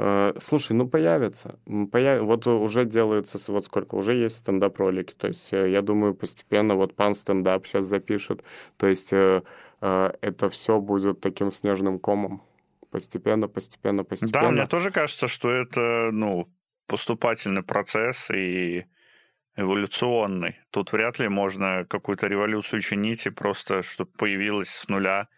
Э, 0.00 0.32
слушай, 0.38 0.72
ну 0.72 0.88
появится. 0.88 1.58
Появ... 1.90 2.22
Вот 2.22 2.46
уже 2.46 2.84
делается, 2.84 3.38
вот 3.52 3.64
сколько, 3.64 3.96
уже 3.96 4.14
есть 4.14 4.36
стендап-ролики. 4.36 5.12
То 5.14 5.26
есть 5.26 5.52
э, 5.52 5.70
я 5.70 5.82
думаю, 5.82 6.14
постепенно 6.14 6.76
вот 6.76 6.94
пан 6.94 7.14
стендап 7.16 7.66
сейчас 7.66 7.86
запишет. 7.86 8.44
То 8.76 8.86
есть 8.86 9.12
э, 9.12 9.42
это 9.80 10.50
все 10.50 10.80
будет 10.80 11.20
таким 11.20 11.50
снежным 11.50 11.98
комом. 11.98 12.42
Постепенно, 12.90 13.48
постепенно, 13.48 14.04
постепенно. 14.04 14.46
Да, 14.46 14.50
мне 14.52 14.66
тоже 14.66 14.90
кажется, 14.90 15.26
что 15.26 15.50
это, 15.50 16.10
ну, 16.12 16.48
поступательный 16.86 17.62
процесс 17.62 18.30
и 18.30 18.86
эволюционный. 19.56 20.60
Тут 20.70 20.92
вряд 20.92 21.18
ли 21.18 21.28
можно 21.28 21.84
какую-то 21.90 22.28
революцию 22.28 22.80
чинить 22.82 23.26
и 23.26 23.30
просто, 23.30 23.82
чтобы 23.82 24.12
появилось 24.12 24.70
с 24.70 24.88
нуля 24.88 25.28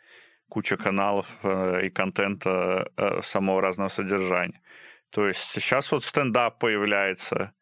куча 0.50 0.76
каналов 0.76 1.26
э, 1.42 1.86
и 1.86 1.90
контента 1.90 2.90
э, 2.96 3.22
самого 3.22 3.60
разного 3.60 3.88
содержания. 3.88 4.60
То 5.10 5.26
есть 5.26 5.40
сейчас 5.52 5.92
вот 5.92 6.04
стендап 6.04 6.58
появляется, 6.58 7.52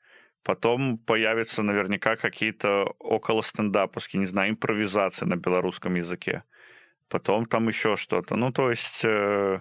потом 0.42 0.98
появятся 0.98 1.62
наверняка 1.62 2.16
какие-то 2.16 2.94
около 2.98 3.42
стендаповские, 3.42 4.20
не 4.20 4.26
знаю, 4.26 4.50
импровизации 4.50 5.26
на 5.26 5.36
белорусском 5.36 5.94
языке. 5.94 6.42
Потом 7.08 7.46
там 7.46 7.68
еще 7.68 7.96
что-то. 7.96 8.36
Ну, 8.36 8.52
то 8.52 8.70
есть 8.70 9.04
э, 9.04 9.60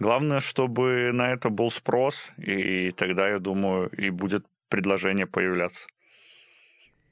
главное, 0.00 0.40
чтобы 0.40 1.10
на 1.12 1.32
это 1.32 1.48
был 1.48 1.70
спрос, 1.70 2.30
и 2.36 2.92
тогда, 2.92 3.28
я 3.28 3.38
думаю, 3.38 3.88
и 3.88 4.10
будет 4.10 4.46
предложение 4.68 5.26
появляться. 5.26 5.86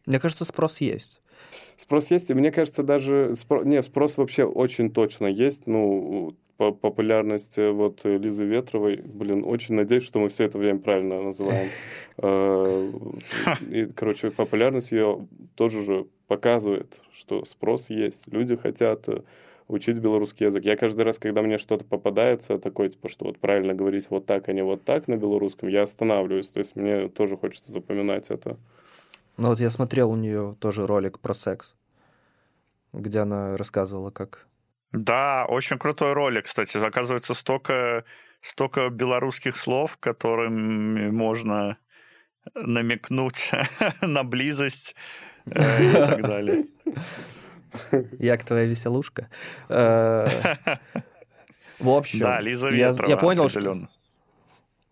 Мне 0.07 0.18
кажется, 0.18 0.44
спрос 0.44 0.81
есть. 0.81 1.22
Спрос 1.77 2.11
есть, 2.11 2.31
и 2.31 2.35
мне 2.35 2.51
кажется, 2.51 2.83
даже... 2.83 3.35
Спро... 3.35 3.62
Не, 3.62 3.83
спрос 3.83 4.17
вообще 4.17 4.45
очень 4.45 4.91
точно 4.91 5.27
есть. 5.27 5.67
Ну, 5.67 6.35
по 6.57 6.73
популярность 6.73 7.59
э, 7.59 7.71
вот 7.71 8.05
Лизы 8.05 8.45
Ветровой, 8.45 8.97
блин, 8.97 9.43
очень 9.45 9.75
надеюсь, 9.75 10.05
что 10.05 10.21
мы 10.21 10.29
все 10.29 10.45
это 10.45 10.59
время 10.59 10.79
правильно 10.79 11.23
называем. 11.23 11.69
Э, 12.19 12.93
и, 13.71 13.87
короче, 13.87 14.31
популярность 14.31 14.93
ее 14.93 15.27
тоже 15.55 15.83
же 15.83 16.07
показывает, 16.29 17.01
что 17.15 17.43
спрос 17.45 17.88
есть. 17.88 18.29
Люди 18.31 18.55
хотят 18.55 19.09
э, 19.09 19.23
учить 19.67 19.99
белорусский 19.99 20.47
язык. 20.47 20.65
Я 20.65 20.77
каждый 20.77 21.03
раз, 21.03 21.19
когда 21.19 21.43
мне 21.43 21.59
что-то 21.59 21.85
попадается, 21.85 22.59
такое, 22.59 22.91
типа, 22.91 23.09
что 23.09 23.25
вот 23.25 23.38
правильно 23.38 23.75
говорить 23.75 24.09
вот 24.11 24.27
так, 24.27 24.49
а 24.49 24.53
не 24.53 24.62
вот 24.62 24.85
так 24.85 25.09
на 25.09 25.17
белорусском, 25.17 25.69
я 25.69 25.83
останавливаюсь. 25.83 26.51
То 26.51 26.59
есть 26.59 26.77
мне 26.77 27.09
тоже 27.09 27.37
хочется 27.37 27.73
запоминать 27.73 28.31
это. 28.31 28.59
Ну 29.37 29.49
вот 29.49 29.61
я 29.61 29.71
смотрел 29.71 30.11
у 30.11 30.16
нее 30.16 30.57
тоже 30.61 30.87
ролик 30.87 31.18
про 31.18 31.35
секс, 31.35 31.75
где 32.92 33.21
она 33.21 33.57
рассказывала, 33.57 34.11
как... 34.11 34.47
Да, 34.92 35.47
очень 35.49 35.79
крутой 35.79 36.12
ролик, 36.12 36.45
кстати. 36.45 36.77
Оказывается, 36.77 37.33
столько, 37.33 38.05
столько 38.42 38.90
белорусских 38.90 39.57
слов, 39.57 39.97
которыми 39.99 41.11
можно 41.11 41.79
намекнуть 42.55 43.51
на 44.03 44.23
близость 44.23 44.95
э, 45.47 45.88
и 45.88 45.92
так 45.92 46.23
далее. 46.23 46.66
Як 48.18 48.45
твоя 48.45 48.66
веселушка? 48.66 49.31
Э, 49.71 50.27
в 51.79 51.88
общем, 51.88 52.18
да, 52.18 52.40
Лиза 52.40 52.68
Ветрова, 52.68 53.09
я 53.09 53.16
понял, 53.16 53.49
что... 53.49 53.88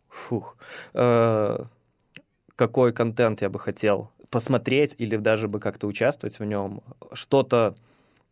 Фух. 0.08 0.56
Э, 0.94 1.64
какой 2.56 2.92
контент 2.94 3.42
я 3.42 3.50
бы 3.50 3.58
хотел 3.58 4.10
посмотреть 4.30 4.94
или 4.98 5.16
даже 5.16 5.48
бы 5.48 5.60
как-то 5.60 5.86
участвовать 5.86 6.38
в 6.38 6.44
нем, 6.44 6.82
что-то 7.12 7.74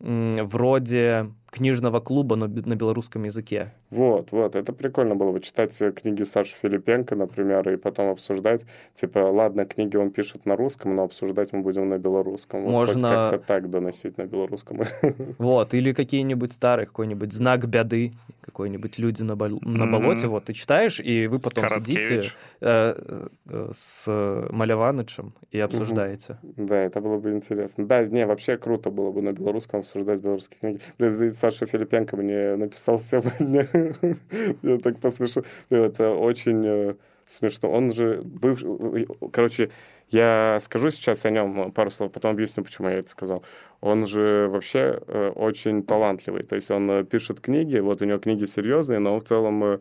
вроде 0.01 1.31
книжного 1.51 1.99
клуба 1.99 2.37
на, 2.37 2.47
на 2.47 2.77
белорусском 2.77 3.25
языке. 3.25 3.73
Вот, 3.91 4.31
вот, 4.31 4.55
это 4.55 4.73
прикольно 4.73 5.17
было 5.17 5.33
бы 5.33 5.41
читать 5.41 5.77
книги 5.97 6.23
Саши 6.23 6.55
Филипенко, 6.63 7.17
например, 7.17 7.69
и 7.69 7.77
потом 7.77 8.11
обсуждать, 8.11 8.65
типа, 8.95 9.19
ладно, 9.19 9.65
книги 9.65 9.97
он 9.97 10.11
пишет 10.11 10.47
на 10.47 10.57
русском, 10.57 10.95
но 10.95 11.03
обсуждать 11.05 11.53
мы 11.53 11.63
будем 11.63 11.89
на 11.89 11.99
белорусском. 11.99 12.63
Вот 12.63 12.71
Можно... 12.71 13.09
как-то 13.09 13.39
так 13.39 13.71
доносить 13.71 14.19
на 14.19 14.27
белорусском. 14.27 14.83
Вот, 15.39 15.75
или 15.75 15.93
какие-нибудь 15.93 16.53
старые, 16.53 16.87
какой-нибудь 16.87 17.33
знак 17.33 17.67
беды, 17.67 18.13
какой-нибудь 18.49 18.99
люди 18.99 19.23
на, 19.23 19.37
бол... 19.37 19.61
на 19.63 19.87
болоте, 19.87 20.27
вот 20.27 20.47
ты 20.47 20.55
читаешь, 20.55 21.01
и 21.01 21.27
вы 21.27 21.39
потом 21.39 21.69
сидите 21.69 22.33
э, 22.61 23.29
э, 23.47 23.71
с 23.75 24.07
Маляванычем 24.51 25.35
и 25.51 25.61
обсуждаете. 25.61 26.39
Да, 26.43 26.77
это 26.77 27.01
было 27.01 27.19
бы 27.19 27.31
интересно. 27.31 27.87
Да, 27.87 28.05
не, 28.05 28.27
вообще 28.27 28.57
круто 28.57 28.91
было 28.91 29.11
бы 29.11 29.21
на 29.21 29.33
белорусском 29.33 29.81
обсуждать 29.81 30.21
белорусские 30.21 30.59
книги. 30.61 30.81
Блин, 30.99 31.31
Саша 31.33 31.67
Филипенко 31.67 32.17
мне 32.17 32.57
написал 32.57 32.99
сегодня. 32.99 33.69
Я 34.63 34.79
так 34.79 34.99
послушал. 34.99 35.45
Это 35.69 36.11
очень 36.11 36.65
э, 36.65 36.95
смешно. 37.27 37.71
Он 37.71 37.93
же 37.93 38.23
бывший... 38.25 39.07
Короче, 39.31 39.71
я 40.11 40.59
скажу 40.61 40.90
сейчас 40.90 41.25
о 41.25 41.31
нем 41.31 41.73
пару 41.73 41.90
слов, 41.90 42.12
потом 42.12 42.33
объясню, 42.33 42.64
почему 42.64 42.88
я 42.88 42.99
это 42.99 43.09
сказал. 43.09 43.44
Он 43.81 44.07
же 44.07 44.49
вообще 44.51 45.01
э, 45.07 45.31
очень 45.35 45.83
талантливый. 45.83 46.42
То 46.42 46.55
есть 46.55 46.71
он 46.71 46.90
э, 46.90 47.05
пишет 47.05 47.40
книги, 47.40 47.79
вот 47.79 48.03
у 48.03 48.05
него 48.05 48.18
книги 48.18 48.44
серьезные, 48.44 48.99
но 48.99 49.14
он 49.14 49.21
в 49.21 49.25
целом 49.25 49.81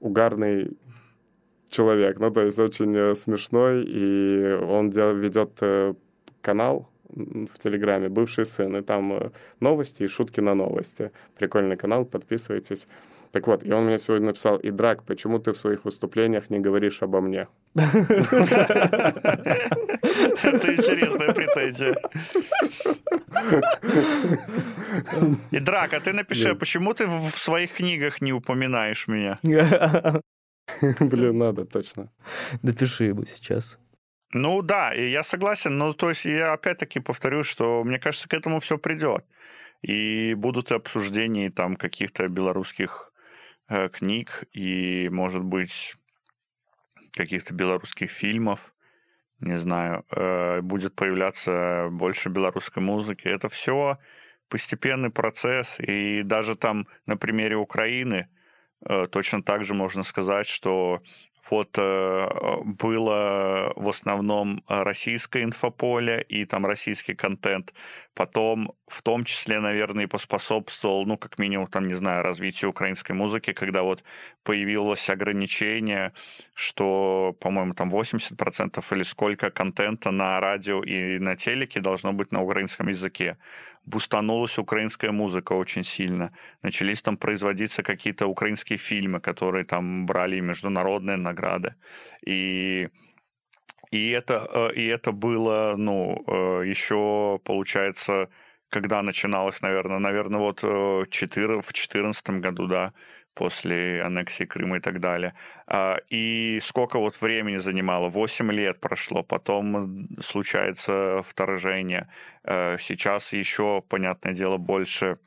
угарный 0.00 0.76
человек. 1.70 2.18
Ну, 2.18 2.30
то 2.30 2.44
есть 2.44 2.58
очень 2.58 3.14
смешной, 3.14 3.84
и 3.86 4.58
он 4.68 4.90
ведет 4.90 5.60
канал 6.42 6.88
в 7.14 7.58
Телеграме 7.58 8.08
«Бывший 8.08 8.46
сын», 8.46 8.76
и 8.76 8.82
там 8.82 9.12
э, 9.12 9.30
новости 9.60 10.02
и 10.04 10.06
шутки 10.06 10.40
на 10.40 10.54
новости. 10.54 11.10
Прикольный 11.36 11.76
канал, 11.76 12.04
подписывайтесь. 12.04 12.86
Так 13.32 13.46
вот, 13.46 13.64
и 13.64 13.72
он 13.72 13.86
мне 13.86 13.98
сегодня 13.98 14.26
написал, 14.26 14.58
и 14.58 14.70
Драк, 14.70 15.04
почему 15.04 15.38
ты 15.38 15.52
в 15.52 15.56
своих 15.56 15.86
выступлениях 15.86 16.50
не 16.50 16.60
говоришь 16.60 17.02
обо 17.02 17.22
мне? 17.22 17.48
Это 17.74 17.94
интересная 20.76 21.32
претензия. 21.32 21.96
И 25.50 25.58
Драк, 25.60 25.94
а 25.94 26.00
ты 26.00 26.12
напиши, 26.12 26.54
почему 26.54 26.92
ты 26.92 27.06
в 27.06 27.38
своих 27.38 27.72
книгах 27.72 28.20
не 28.20 28.34
упоминаешь 28.34 29.08
меня? 29.08 29.38
Блин, 31.00 31.38
надо, 31.38 31.64
точно. 31.64 32.12
Напиши 32.62 33.04
ему 33.04 33.24
сейчас. 33.24 33.78
Ну 34.34 34.60
да, 34.62 34.94
и 34.94 35.08
я 35.08 35.24
согласен. 35.24 35.78
Ну, 35.78 35.94
то 35.94 36.10
есть 36.10 36.26
я 36.26 36.52
опять-таки 36.52 37.00
повторю, 37.00 37.44
что 37.44 37.82
мне 37.82 37.98
кажется, 37.98 38.28
к 38.28 38.34
этому 38.34 38.60
все 38.60 38.76
придет. 38.76 39.24
И 39.80 40.34
будут 40.34 40.70
обсуждения 40.70 41.50
там 41.50 41.76
каких-то 41.76 42.28
белорусских 42.28 43.11
книг 43.68 44.44
и, 44.52 45.08
может 45.10 45.42
быть, 45.42 45.94
каких-то 47.12 47.54
белорусских 47.54 48.10
фильмов. 48.10 48.74
Не 49.40 49.56
знаю, 49.56 50.04
э, 50.10 50.60
будет 50.60 50.94
появляться 50.94 51.88
больше 51.90 52.28
белорусской 52.28 52.82
музыки. 52.82 53.26
Это 53.28 53.48
все 53.48 53.98
постепенный 54.48 55.10
процесс. 55.10 55.80
И 55.80 56.22
даже 56.22 56.54
там 56.54 56.86
на 57.06 57.16
примере 57.16 57.56
Украины 57.56 58.28
э, 58.86 59.06
точно 59.10 59.42
так 59.42 59.64
же 59.64 59.74
можно 59.74 60.02
сказать, 60.02 60.46
что 60.46 61.02
вот 61.50 61.76
было 61.76 63.72
в 63.76 63.88
основном 63.88 64.62
российское 64.68 65.42
инфополе 65.42 66.22
и 66.22 66.46
там 66.46 66.64
российский 66.64 67.14
контент. 67.14 67.74
Потом, 68.14 68.72
в 68.92 69.02
том 69.02 69.24
числе, 69.24 69.60
наверное, 69.60 70.04
и 70.04 70.06
поспособствовал, 70.06 71.06
ну, 71.06 71.16
как 71.16 71.38
минимум, 71.38 71.66
там, 71.66 71.88
не 71.88 71.94
знаю, 71.94 72.22
развитию 72.22 72.70
украинской 72.70 73.12
музыки, 73.12 73.52
когда 73.52 73.82
вот 73.82 74.04
появилось 74.44 75.08
ограничение, 75.08 76.12
что, 76.54 77.34
по-моему, 77.40 77.74
там 77.74 77.90
80% 77.90 78.84
или 78.92 79.02
сколько 79.02 79.50
контента 79.50 80.10
на 80.10 80.40
радио 80.40 80.82
и 80.82 81.18
на 81.18 81.36
телеке 81.36 81.80
должно 81.80 82.12
быть 82.12 82.32
на 82.32 82.42
украинском 82.42 82.88
языке 82.88 83.36
бустанулась 83.84 84.58
украинская 84.58 85.10
музыка 85.10 85.54
очень 85.54 85.82
сильно. 85.82 86.32
Начались 86.62 87.02
там 87.02 87.16
производиться 87.16 87.82
какие-то 87.82 88.26
украинские 88.26 88.78
фильмы, 88.78 89.20
которые 89.20 89.64
там 89.64 90.06
брали 90.06 90.38
международные 90.40 91.16
награды. 91.16 91.74
И 92.24 92.88
и 93.92 94.10
это, 94.10 94.48
э, 94.54 94.74
и 94.74 94.86
это 94.86 95.12
было, 95.12 95.74
ну, 95.76 96.24
э, 96.26 96.62
еще, 96.66 97.38
получается, 97.44 98.30
когда 98.72 99.02
начиналось, 99.02 99.60
наверное, 99.62 99.98
наверное, 99.98 100.40
вот 100.40 100.60
4, 101.10 101.54
э, 101.54 101.60
в 101.60 101.72
2014 101.72 102.40
году, 102.40 102.66
да, 102.66 102.92
после 103.34 104.02
аннексии 104.02 104.44
Крыма 104.44 104.76
и 104.78 104.80
так 104.80 104.98
далее. 104.98 105.34
А, 105.66 105.98
и 106.10 106.58
сколько 106.62 106.98
вот 106.98 107.20
времени 107.20 107.58
занимало? 107.58 108.08
8 108.08 108.50
лет 108.52 108.80
прошло, 108.80 109.22
потом 109.22 110.08
случается 110.22 111.22
вторжение. 111.28 112.08
Э, 112.44 112.78
сейчас 112.80 113.32
еще, 113.34 113.82
понятное 113.88 114.32
дело, 114.34 114.56
больше 114.56 115.18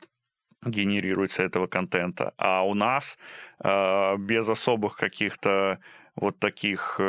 генерируется 0.64 1.44
этого 1.44 1.68
контента. 1.68 2.32
А 2.38 2.62
у 2.66 2.74
нас 2.74 3.16
э, 3.64 4.16
без 4.18 4.48
особых 4.48 4.96
каких-то 4.96 5.78
вот 6.16 6.38
таких 6.40 7.00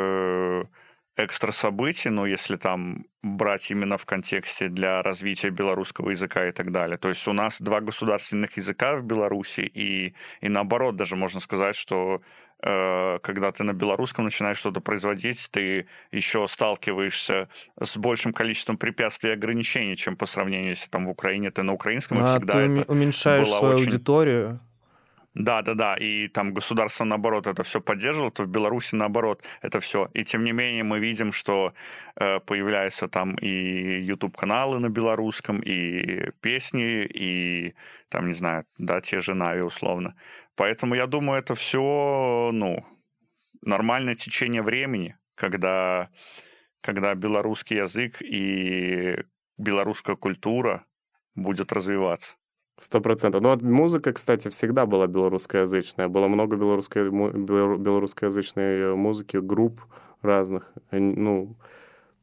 экстра 1.17 1.51
событий, 1.51 2.10
ну, 2.10 2.25
если 2.25 2.56
там 2.56 3.06
брать 3.23 3.71
именно 3.71 3.97
в 3.97 4.06
контексте 4.06 4.69
для 4.69 5.01
развития 5.01 5.49
белорусского 5.49 6.12
языка 6.12 6.47
и 6.47 6.51
так 6.51 6.71
далее. 6.71 6.97
То 6.97 7.10
есть 7.10 7.27
у 7.27 7.34
нас 7.34 7.60
два 7.60 7.82
государственных 7.82 8.58
языка 8.58 8.95
в 8.95 9.03
Беларуси, 9.03 9.62
и, 9.62 10.13
и 10.41 10.49
наоборот, 10.49 10.95
даже 10.95 11.15
можно 11.15 11.39
сказать, 11.39 11.75
что 11.75 12.21
э, 12.63 13.19
когда 13.23 13.51
ты 13.51 13.63
на 13.63 13.73
белорусском 13.73 14.25
начинаешь 14.25 14.58
что-то 14.58 14.80
производить, 14.80 15.49
ты 15.51 15.88
еще 16.12 16.47
сталкиваешься 16.47 17.49
с 17.82 17.97
большим 17.97 18.32
количеством 18.32 18.77
препятствий 18.77 19.32
и 19.32 19.34
ограничений, 19.34 19.97
чем 19.97 20.15
по 20.15 20.27
сравнению, 20.27 20.69
если 20.69 20.89
там 20.89 21.08
в 21.08 21.10
Украине 21.10 21.49
ты 21.49 21.63
на 21.63 21.73
украинском, 21.73 22.19
а 22.19 22.21
и 22.21 22.30
всегда 22.30 22.53
ты 22.53 22.60
это 22.60 22.91
уменьшаешь 22.91 23.47
свою 23.47 23.73
очень... 23.73 23.86
аудиторию, 23.86 24.60
да, 25.38 25.62
да, 25.62 25.76
да. 25.76 25.95
И 25.95 26.28
там 26.30 26.54
государство, 26.54 27.06
наоборот, 27.06 27.45
это 27.45 27.62
все 27.62 27.80
поддерживало, 27.80 28.32
то 28.32 28.43
в 28.43 28.47
Беларуси, 28.47 28.95
наоборот, 28.95 29.43
это 29.62 29.80
все. 29.80 30.10
И 30.13 30.26
тем 30.26 30.43
не 30.43 30.52
менее 30.52 30.84
мы 30.84 31.00
видим, 31.00 31.32
что 31.32 31.73
э, 32.15 32.39
появляются 32.39 33.08
там 33.08 33.36
и 33.36 34.02
YouTube-каналы 34.02 34.80
на 34.80 34.89
белорусском, 34.89 35.60
и 35.60 36.32
песни, 36.41 37.06
и 37.06 37.76
там, 38.10 38.28
не 38.28 38.34
знаю, 38.34 38.65
да, 38.80 39.00
те 39.00 39.19
же 39.19 39.36
Нави, 39.36 39.62
условно. 39.62 40.15
Поэтому 40.56 40.95
я 40.95 41.06
думаю, 41.06 41.39
это 41.39 41.54
все, 41.54 42.50
ну, 42.52 42.84
нормальное 43.62 44.15
течение 44.15 44.63
времени, 44.63 45.17
когда, 45.36 46.10
когда 46.82 47.13
белорусский 47.13 47.78
язык 47.78 48.23
и 48.23 49.23
белорусская 49.60 50.15
культура 50.15 50.84
будет 51.36 51.71
развиваться. 51.71 52.37
Сто 52.79 53.01
процентов. 53.01 53.41
Ну, 53.41 53.49
вот 53.49 53.61
музыка, 53.63 54.13
кстати, 54.13 54.49
всегда 54.49 54.85
была 54.85 55.07
белорусскоязычная. 55.07 56.07
Было 56.07 56.27
много 56.27 56.55
белорусской, 56.57 57.09
белорусскоязычной 57.09 58.95
музыки, 58.95 59.37
групп 59.37 59.81
разных. 60.21 60.71
Ну, 60.91 61.55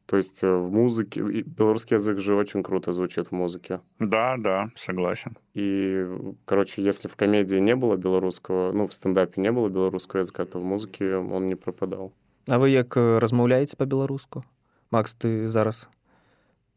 то 0.05 0.17
есть 0.17 0.43
э, 0.43 0.55
в 0.55 0.71
музыке... 0.71 1.21
Белорусский 1.21 1.95
язык 1.95 2.19
же 2.19 2.35
очень 2.35 2.63
круто 2.63 2.93
звучит 2.93 3.27
в 3.27 3.31
музыке. 3.31 3.81
Да, 3.99 4.35
да, 4.37 4.69
согласен. 4.75 5.35
И, 5.55 6.07
короче, 6.45 6.83
если 6.83 7.07
в 7.07 7.15
комедии 7.15 7.55
не 7.55 7.75
было 7.75 7.95
белорусского, 7.95 8.71
ну, 8.71 8.87
в 8.87 8.93
стендапе 8.93 9.41
не 9.41 9.51
было 9.51 9.67
белорусского 9.67 10.21
языка, 10.21 10.45
то 10.45 10.59
в 10.59 10.63
музыке 10.63 11.15
он 11.15 11.47
не 11.47 11.55
пропадал. 11.55 12.13
А 12.47 12.59
вы 12.59 12.69
як 12.69 12.95
э, 12.95 13.17
размаўляеце 13.17 13.75
по-беларуску? 13.75 14.45
Макс, 14.91 15.15
ты 15.15 15.47
зараз 15.47 15.89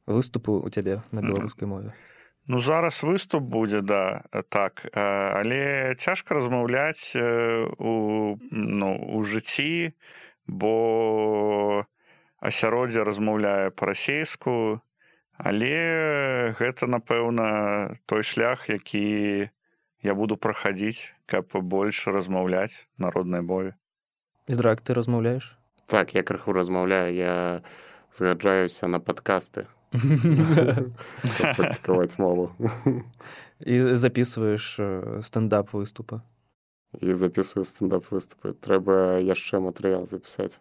выступы 0.07 0.53
у 0.53 0.69
цябе 0.71 1.03
на 1.11 1.21
беларускай 1.21 1.69
мове? 1.69 1.95
Ну 2.49 2.61
зараз 2.65 3.03
выступ 3.05 3.45
будзе 3.45 3.83
да 3.85 4.25
так. 4.49 4.81
Але 4.97 5.95
цяжка 6.01 6.33
размаўляць 6.35 7.13
у 7.77 7.93
ну 8.51 8.89
у 8.97 9.21
жыцці 9.23 9.93
бо 10.49 11.85
асяроддзе 12.41 13.05
размаўляе 13.05 13.69
па-расейску. 13.69 14.81
Але 15.37 16.57
гэта 16.57 16.89
напэўна 16.89 17.93
той 18.09 18.25
шлях 18.25 18.65
які 18.73 19.53
я 20.01 20.15
буду 20.17 20.41
праходзіць 20.41 21.05
каб 21.29 21.53
больш 21.53 22.09
размаўляць 22.09 22.89
народнай 22.97 23.45
мове. 23.45 23.77
Драк 24.49 24.81
ты 24.81 24.97
размаўляеш? 24.97 25.53
Так 25.85 26.17
я 26.17 26.25
крыху 26.25 26.57
размаўляю 26.57 27.13
я 27.13 27.61
згаджаюся 28.09 28.89
на 28.89 29.05
падкасты 29.05 29.69
практиковать 31.57 32.19
мову. 32.19 32.51
І 33.61 33.85
записуєш 33.85 34.81
стендап 35.21 35.73
виступи. 35.73 36.21
І 37.01 37.15
записую 37.15 37.65
стендап 37.65 38.11
виступи. 38.11 38.53
Треба 38.61 39.21
яшчэ 39.21 39.61
матэрыял 39.61 40.09
запісаць. 40.09 40.61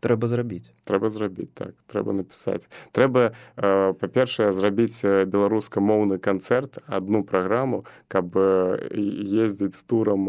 Трэба 0.00 0.28
зрабіць. 0.28 0.68
Трэба 0.84 1.08
зрабіць 1.10 1.50
так, 1.54 1.74
трэба 1.90 2.12
напісаць. 2.12 2.68
Трэба 2.92 3.32
э, 3.56 3.92
па-першае 3.98 4.52
зрабіць 4.52 5.02
беларускамоўны 5.02 6.20
канцэрт, 6.22 6.78
адну 6.86 7.24
праграму, 7.24 7.82
каб 8.06 8.36
ездзіць 8.36 9.74
з 9.74 9.82
турам 9.82 10.28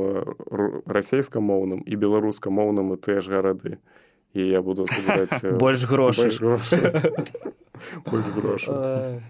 расейскамоўным 0.89 1.85
і 1.85 1.93
беларускамоўным 1.95 2.95
у 2.95 2.97
тыя 2.97 3.21
ж 3.21 3.35
гарады. 3.35 3.77
І 4.33 4.45
я 4.47 4.61
буду 4.61 4.85
сабіраць 4.87 5.41
больш 5.59 5.83
грошай. 5.89 6.31
Больш 8.05 8.25
грошай. 8.35 9.21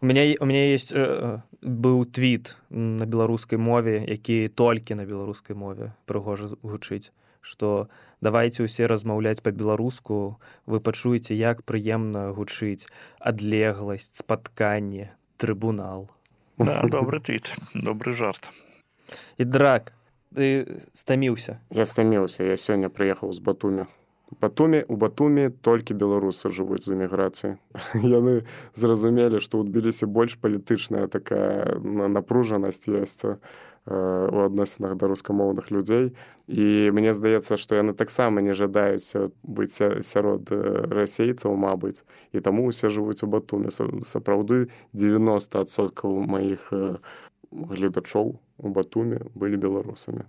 У 0.00 0.06
мяне 0.06 0.36
у 0.40 0.44
мяне 0.44 0.72
есть 0.74 0.92
э, 0.92 1.40
быў 1.62 2.04
твіт 2.04 2.56
на 2.70 3.06
беларускай 3.06 3.58
мове 3.58 4.04
які 4.04 4.48
толькі 4.48 4.94
на 4.94 5.06
беларускай 5.06 5.56
мове 5.56 5.94
прыгожа 6.04 6.52
гучыць 6.62 7.10
што 7.40 7.88
давайте 8.20 8.66
усе 8.66 8.86
размаўляць 8.86 9.40
па-беларуску 9.40 10.38
вы 10.66 10.80
пачуеце 10.80 11.32
як 11.34 11.64
прыемна 11.64 12.30
гучыць 12.36 12.90
адлегласць 13.18 14.12
спатканне 14.20 15.16
трыбунал 15.38 16.10
да, 16.58 16.82
добры 16.84 17.20
твіт 17.20 17.48
добры 17.74 18.12
жарт. 18.12 18.50
І 19.38 19.44
драк 19.44 19.92
ты 20.34 20.84
стаміўся. 20.92 21.60
Я 21.70 21.86
стаміўся 21.86 22.44
я 22.44 22.60
сёння 22.60 22.92
прыехаў 22.92 23.32
з 23.32 23.40
батумя 23.40 23.86
Батуме 24.40 24.84
у 24.88 24.96
Батуме 24.96 25.50
толькі 25.50 25.94
беларусы 25.94 26.50
жывуць 26.50 26.82
з 26.82 26.98
эміграцыі. 26.98 27.62
Яны 27.94 28.42
зразумелі, 28.74 29.38
што 29.38 29.62
ў 29.62 29.70
Тбілісі 29.70 30.10
больш 30.10 30.34
палітычная 30.42 31.06
такая 31.06 31.78
напружанасць 31.78 32.90
ёсць 32.90 33.22
э, 33.22 33.38
у 33.86 34.38
адносінах 34.42 34.98
да 34.98 35.06
рускамоўных 35.06 35.70
людзей. 35.70 36.18
І 36.50 36.90
мне 36.90 37.14
здаецца, 37.14 37.54
што 37.54 37.78
яны 37.78 37.94
таксама 37.94 38.42
не 38.42 38.50
жадаюць 38.50 39.30
быць 39.46 39.78
сярод 40.02 40.50
расейцаў, 40.90 41.54
мабыць. 41.54 42.02
І 42.34 42.42
таму 42.42 42.66
ўсе 42.66 42.90
жывуць 42.90 43.22
у 43.22 43.30
Батуме. 43.30 43.70
Сапраўды 43.70 44.74
90соткаў 44.90 46.26
маіх 46.26 46.66
гледачоў 47.54 48.42
у 48.58 48.68
Батуме 48.74 49.22
былі 49.38 49.54
беларусамі. 49.54 50.26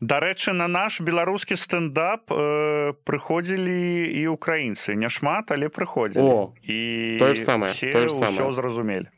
Дарэчы, 0.00 0.56
на 0.56 0.64
наш 0.64 1.00
беларускі 1.04 1.60
стендап 1.60 2.32
э, 2.32 2.96
прыходзілі 3.04 4.08
і 4.08 4.32
украінцы 4.32 4.96
няшмат, 4.96 5.52
але 5.52 5.68
прыходзілі 5.68 6.56
і 6.64 6.78
тое 7.20 7.36
ж 7.36 7.44
самае 7.44 7.76
тое 7.76 8.08
ж 8.08 8.16
самае 8.16 8.48
зразумелі. 8.56 9.12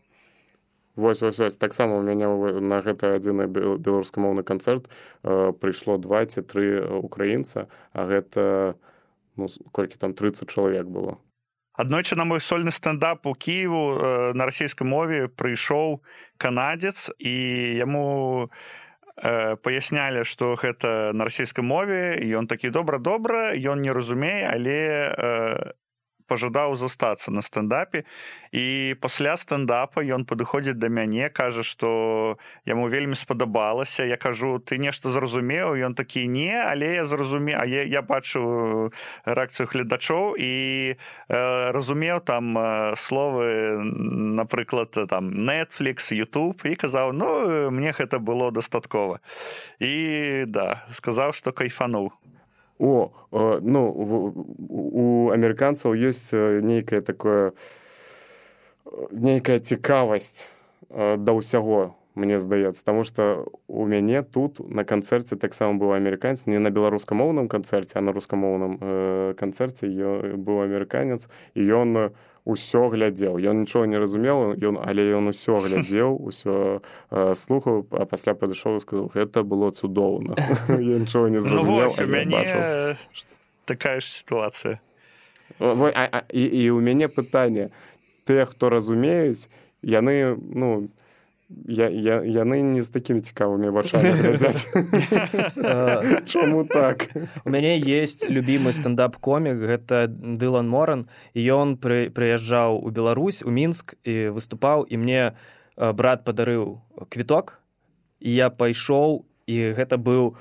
Вось 0.98 1.22
вось 1.22 1.38
вось 1.38 1.56
таксама 1.56 1.96
у 1.96 2.02
мяне 2.02 2.26
на 2.58 2.82
гэта 2.82 3.14
адзіны 3.14 3.46
беларускамоўны 3.78 4.42
канцэрт 4.42 4.90
э, 5.22 5.54
прыйшло 5.54 6.02
два 6.02 6.26
ці 6.26 6.42
тры 6.42 6.82
украінца, 6.98 7.70
а 7.94 8.02
гэта 8.10 8.74
ну, 9.38 9.46
колькі 9.70 10.02
там 10.02 10.18
30 10.18 10.50
чалавек 10.50 10.90
было. 10.90 11.22
Аднойчы 11.78 12.18
на 12.18 12.26
мой 12.26 12.42
сольны 12.42 12.74
стендап 12.74 13.24
у 13.24 13.38
Киеву 13.38 13.94
э, 13.94 14.32
на 14.34 14.50
расійскай 14.50 14.82
мове 14.82 15.30
прыйшоў 15.30 16.02
канадзец 16.42 17.14
і 17.22 17.32
яму 17.78 18.50
Э, 18.50 18.81
паяснялі 19.65 20.23
што 20.29 20.53
гэта 20.61 21.11
на 21.13 21.25
расійскай 21.25 21.65
мове 21.65 22.21
ён 22.37 22.45
такі 22.45 22.69
добра 22.69 23.01
добра 23.01 23.57
ён 23.57 23.81
не 23.81 23.89
разумее 23.89 24.45
але 24.45 24.77
э, 25.09 25.73
пажадаў 26.32 26.76
застацца 26.80 27.28
на 27.28 27.44
стендапе 27.44 28.04
і 28.56 28.96
пасля 29.04 29.36
стендапа 29.36 30.00
ён 30.00 30.24
падыходзіць 30.24 30.80
да 30.80 30.88
мяне 30.88 31.28
кажа 31.28 31.60
што 31.60 32.38
яму 32.64 32.88
вельмі 32.88 33.16
спадабалася. 33.20 34.08
Я 34.08 34.16
кажу 34.16 34.56
ты 34.56 34.80
нешта 34.80 35.12
зразумеў? 35.12 35.76
Ён 35.76 35.92
такі 35.92 36.24
не 36.24 36.56
але 36.56 36.94
я 36.96 37.04
зразуме 37.04 37.52
а 37.52 37.68
я, 37.68 37.84
я 37.84 38.00
бачу 38.00 38.92
рэакцыю 39.28 39.68
гледачоў 39.68 40.40
і 40.40 40.52
э, 40.96 41.72
разумеў 41.76 42.24
там 42.24 42.56
э, 42.56 42.96
словы 42.96 43.84
напрыклад 44.40 44.96
там 45.08 45.28
netflix 45.44 46.12
youtube 46.16 46.64
і 46.64 46.74
казаў 46.76 47.12
ну 47.12 47.70
мне 47.70 47.92
гэта 47.92 48.18
было 48.18 48.50
дастаткова 48.50 49.20
і 49.80 50.44
да 50.48 50.84
сказаў 50.92 51.36
што 51.36 51.52
кайфануў 51.52 52.12
о 52.81 53.09
ну 53.61 53.81
у 53.89 55.29
амерыканцаў 55.33 55.97
ёсць 55.97 56.29
нейкае 56.33 57.01
такое 57.01 57.53
нейкая 59.11 59.59
цікавасць 59.59 60.49
да 60.89 61.31
ўсяго 61.33 61.95
Мне 62.14 62.40
здаецца 62.40 62.84
таму 62.84 63.04
что 63.04 63.46
у 63.68 63.86
мяне 63.86 64.22
тут 64.22 64.60
на 64.60 64.84
канцэрце 64.84 65.36
таксама 65.36 65.78
быў 65.78 65.96
амерыканец 65.96 66.46
не 66.46 66.58
на 66.58 66.70
беларускамоўным 66.70 67.48
канцэрце 67.48 67.98
а 67.98 68.02
на 68.02 68.12
рускамоўным 68.12 68.78
э, 68.80 69.34
канцэрце 69.38 69.88
быў 70.36 70.62
амерыканец 70.64 71.28
і 71.54 71.64
ён 71.64 72.12
усё 72.44 72.88
глядзеў 72.92 73.38
ён 73.38 73.64
нічого 73.64 73.86
не 73.86 73.98
разумеў 73.98 74.58
ён 74.60 74.76
але 74.82 75.08
ён 75.16 75.32
усё 75.32 75.60
глядзеў 75.64 76.16
усё 76.28 76.82
э, 77.10 77.34
слухаў 77.34 77.86
а 77.90 78.04
пасля 78.04 78.34
падышоў 78.34 78.80
сказаў 78.80 79.10
гэта 79.14 79.42
было 79.42 79.70
цудоўна 79.70 80.36
я 80.68 80.98
нічого 80.98 81.28
не 81.28 81.40
зразумеў 81.40 81.94
ну, 81.96 82.06
мяне 82.06 82.96
такая 83.64 84.00
ж 84.00 84.06
сітуацыя 84.06 84.80
і, 85.60 86.42
і 86.44 86.70
у 86.70 86.80
мяне 86.80 87.08
пытанне 87.08 87.70
тыя 88.24 88.44
хто 88.44 88.68
разумеюць 88.68 89.48
яны 89.82 90.36
ну 90.36 90.88
я, 91.68 91.88
я, 91.88 92.20
яны 92.22 92.62
не 92.62 92.82
з 92.82 92.88
такімі 92.88 93.20
цікавымі 93.20 93.70
вачамі 93.70 94.10
глядзяць. 94.10 94.66
Чаму 96.30 96.64
так? 96.64 97.08
У 97.44 97.50
мяне 97.50 97.78
есть 97.78 98.28
любімы 98.28 98.72
стендап-комік 98.72 99.56
гэта 99.60 100.06
дылан 100.08 100.68
моран 100.68 101.08
і 101.34 101.40
ён 101.42 101.76
пры, 101.76 102.10
прыязджаў 102.10 102.80
у 102.82 102.90
Беларусь 102.90 103.42
у 103.42 103.50
мінск 103.50 103.94
і 104.04 104.34
выступаў 104.34 104.86
і 104.88 104.96
мне 104.96 105.32
брат 105.76 106.24
падарыў 106.24 106.80
квіток 107.08 107.60
і 108.20 108.30
я 108.32 108.50
пайшоў 108.50 109.26
і 109.46 109.56
гэта 109.76 109.98
быў 109.98 110.36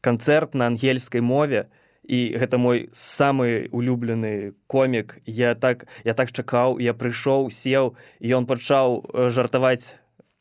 канцэрт 0.00 0.54
на 0.54 0.66
ангельскай 0.66 1.20
мове 1.20 1.68
і 2.10 2.34
гэта 2.34 2.58
мой 2.58 2.88
самы 2.92 3.68
улюблены 3.70 4.52
комік 4.66 5.18
я 5.26 5.54
так 5.54 5.86
я 6.04 6.14
так 6.14 6.32
чакаў 6.32 6.80
я 6.80 6.94
прыйшоў 6.94 7.50
сеў 7.54 7.94
і 8.18 8.34
ён 8.34 8.46
пачаў 8.50 9.04
жартаваць 9.30 9.99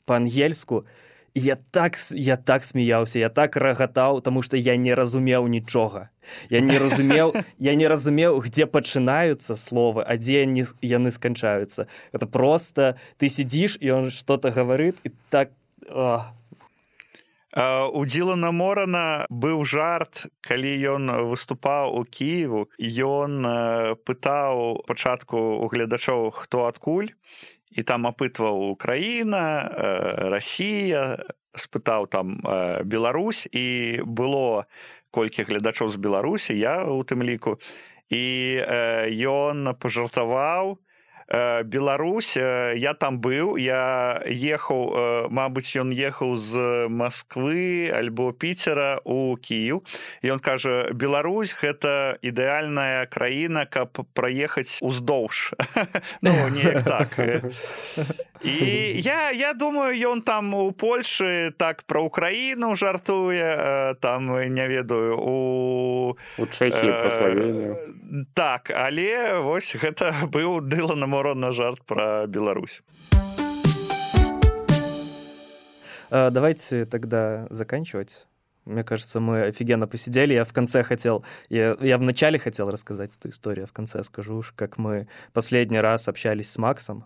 по-ангельску. 0.10 0.86
І 1.34 1.42
я 1.42 1.58
так 1.72 1.94
я 2.12 2.36
так 2.38 2.66
смяяўся 2.66 3.20
я 3.20 3.30
так 3.30 3.56
рагатаў 3.56 4.22
тому 4.22 4.42
что 4.42 4.58
я 4.58 4.76
не 4.78 4.96
разумеў 4.96 5.46
нічога. 5.48 6.10
Я 6.50 6.60
не 6.62 6.80
разумеў 6.80 7.36
я 7.60 7.76
не 7.76 7.88
разумеў 7.88 8.42
где 8.42 8.66
пачынаюцца 8.66 9.56
словы 9.56 10.02
а 10.02 10.18
дзе 10.18 10.46
не 10.46 10.66
яны 10.82 11.12
сканчаюцца. 11.12 11.86
Это 12.12 12.26
просто 12.26 12.98
ты 13.18 13.30
сидишь 13.30 13.78
і 13.80 13.92
он 13.92 14.10
что-то 14.10 14.50
гаварыт 14.50 14.98
і 15.04 15.12
так 15.30 15.54
о. 15.90 16.34
У 17.94 18.06
Дзілана 18.06 18.52
Морана 18.54 19.26
быў 19.30 19.66
жарт, 19.66 20.30
калі 20.46 20.70
ён 20.86 21.10
выступаў 21.34 21.98
у 21.98 22.06
Кіеву, 22.06 22.70
ён 22.78 23.42
пытаў 24.06 24.86
пачатку 24.86 25.58
у 25.58 25.66
гледачоў, 25.66 26.30
хто 26.30 26.70
адкуль 26.70 27.10
і 27.71 27.83
там 27.83 28.07
апытваў 28.07 28.71
Украіна, 28.71 29.67
э, 29.67 30.31
Расія, 30.31 31.19
спытаў 31.55 32.07
там 32.07 32.39
э, 32.45 32.85
Беларусь 32.85 33.47
і 33.51 34.01
было 34.05 34.67
колькі 35.11 35.47
гледачоў 35.47 35.91
з 35.91 35.97
Беларусі, 35.97 36.59
я 36.59 36.85
у 36.85 37.03
тым 37.03 37.23
ліку. 37.23 37.59
І 38.11 38.59
э, 38.63 39.11
ён 39.27 39.75
пажартаваў, 39.79 40.79
Э, 40.79 40.88
Беларусь 41.64 42.34
э, 42.38 42.74
я 42.78 42.94
там 42.94 43.20
быў 43.22 43.58
я 43.62 44.18
ехаў 44.26 44.82
э, 44.90 45.28
Мабыць 45.30 45.78
ён 45.78 45.94
ехаў 45.94 46.34
з 46.42 46.90
Масквы 46.90 47.94
альбо 47.94 48.34
піцера 48.34 48.98
у 49.06 49.38
Кіў 49.38 49.86
і 50.26 50.32
он 50.32 50.40
кажа 50.40 50.90
Беларусь 50.90 51.54
гэта 51.54 52.18
ідэальная 52.26 53.06
краіна 53.06 53.70
каб 53.70 54.02
праехаць 54.18 54.82
уздоўж 54.82 55.54
ну, 56.22 56.34
так. 56.86 57.20
І 58.42 59.02
я 59.02 59.32
я 59.32 59.54
думаю 59.54 59.94
ён 59.94 60.22
там 60.22 60.54
у 60.54 60.72
Польшы 60.72 61.54
так 61.58 61.84
пра 61.84 62.02
Украіну 62.02 62.74
жартуе 62.76 63.94
там 64.02 64.34
не 64.34 64.68
ведаю 64.68 65.20
у 65.20 66.18
у 66.38 66.46
Чэхі 66.46 66.90
так 68.34 68.74
але 68.74 69.38
вось 69.46 69.76
гэта 69.76 70.26
быў 70.26 70.62
дыла 70.66 70.96
морон 71.20 71.42
на 71.42 71.52
жарт 71.52 71.84
про 71.86 72.28
Беларусь. 72.28 72.82
А, 76.10 76.30
давайте 76.30 76.86
тогда 76.86 77.46
заканчивать. 77.50 78.26
Мне 78.64 78.86
кажется, 78.86 79.20
мы 79.20 79.44
офигенно 79.44 79.86
посидели. 79.86 80.34
Я 80.34 80.46
в 80.46 80.54
конце 80.54 80.82
хотел, 80.82 81.26
я, 81.50 81.76
я 81.82 81.98
в 81.98 82.04
начале 82.04 82.40
хотел 82.40 82.72
рассказать 82.72 83.18
эту 83.18 83.30
историю, 83.32 83.66
а 83.66 83.68
в 83.68 83.74
конце 83.74 84.02
скажу 84.04 84.38
уж, 84.38 84.54
как 84.54 84.78
мы 84.78 85.10
последний 85.34 85.82
раз 85.82 86.08
общались 86.08 86.50
с 86.50 86.58
Максом. 86.58 87.04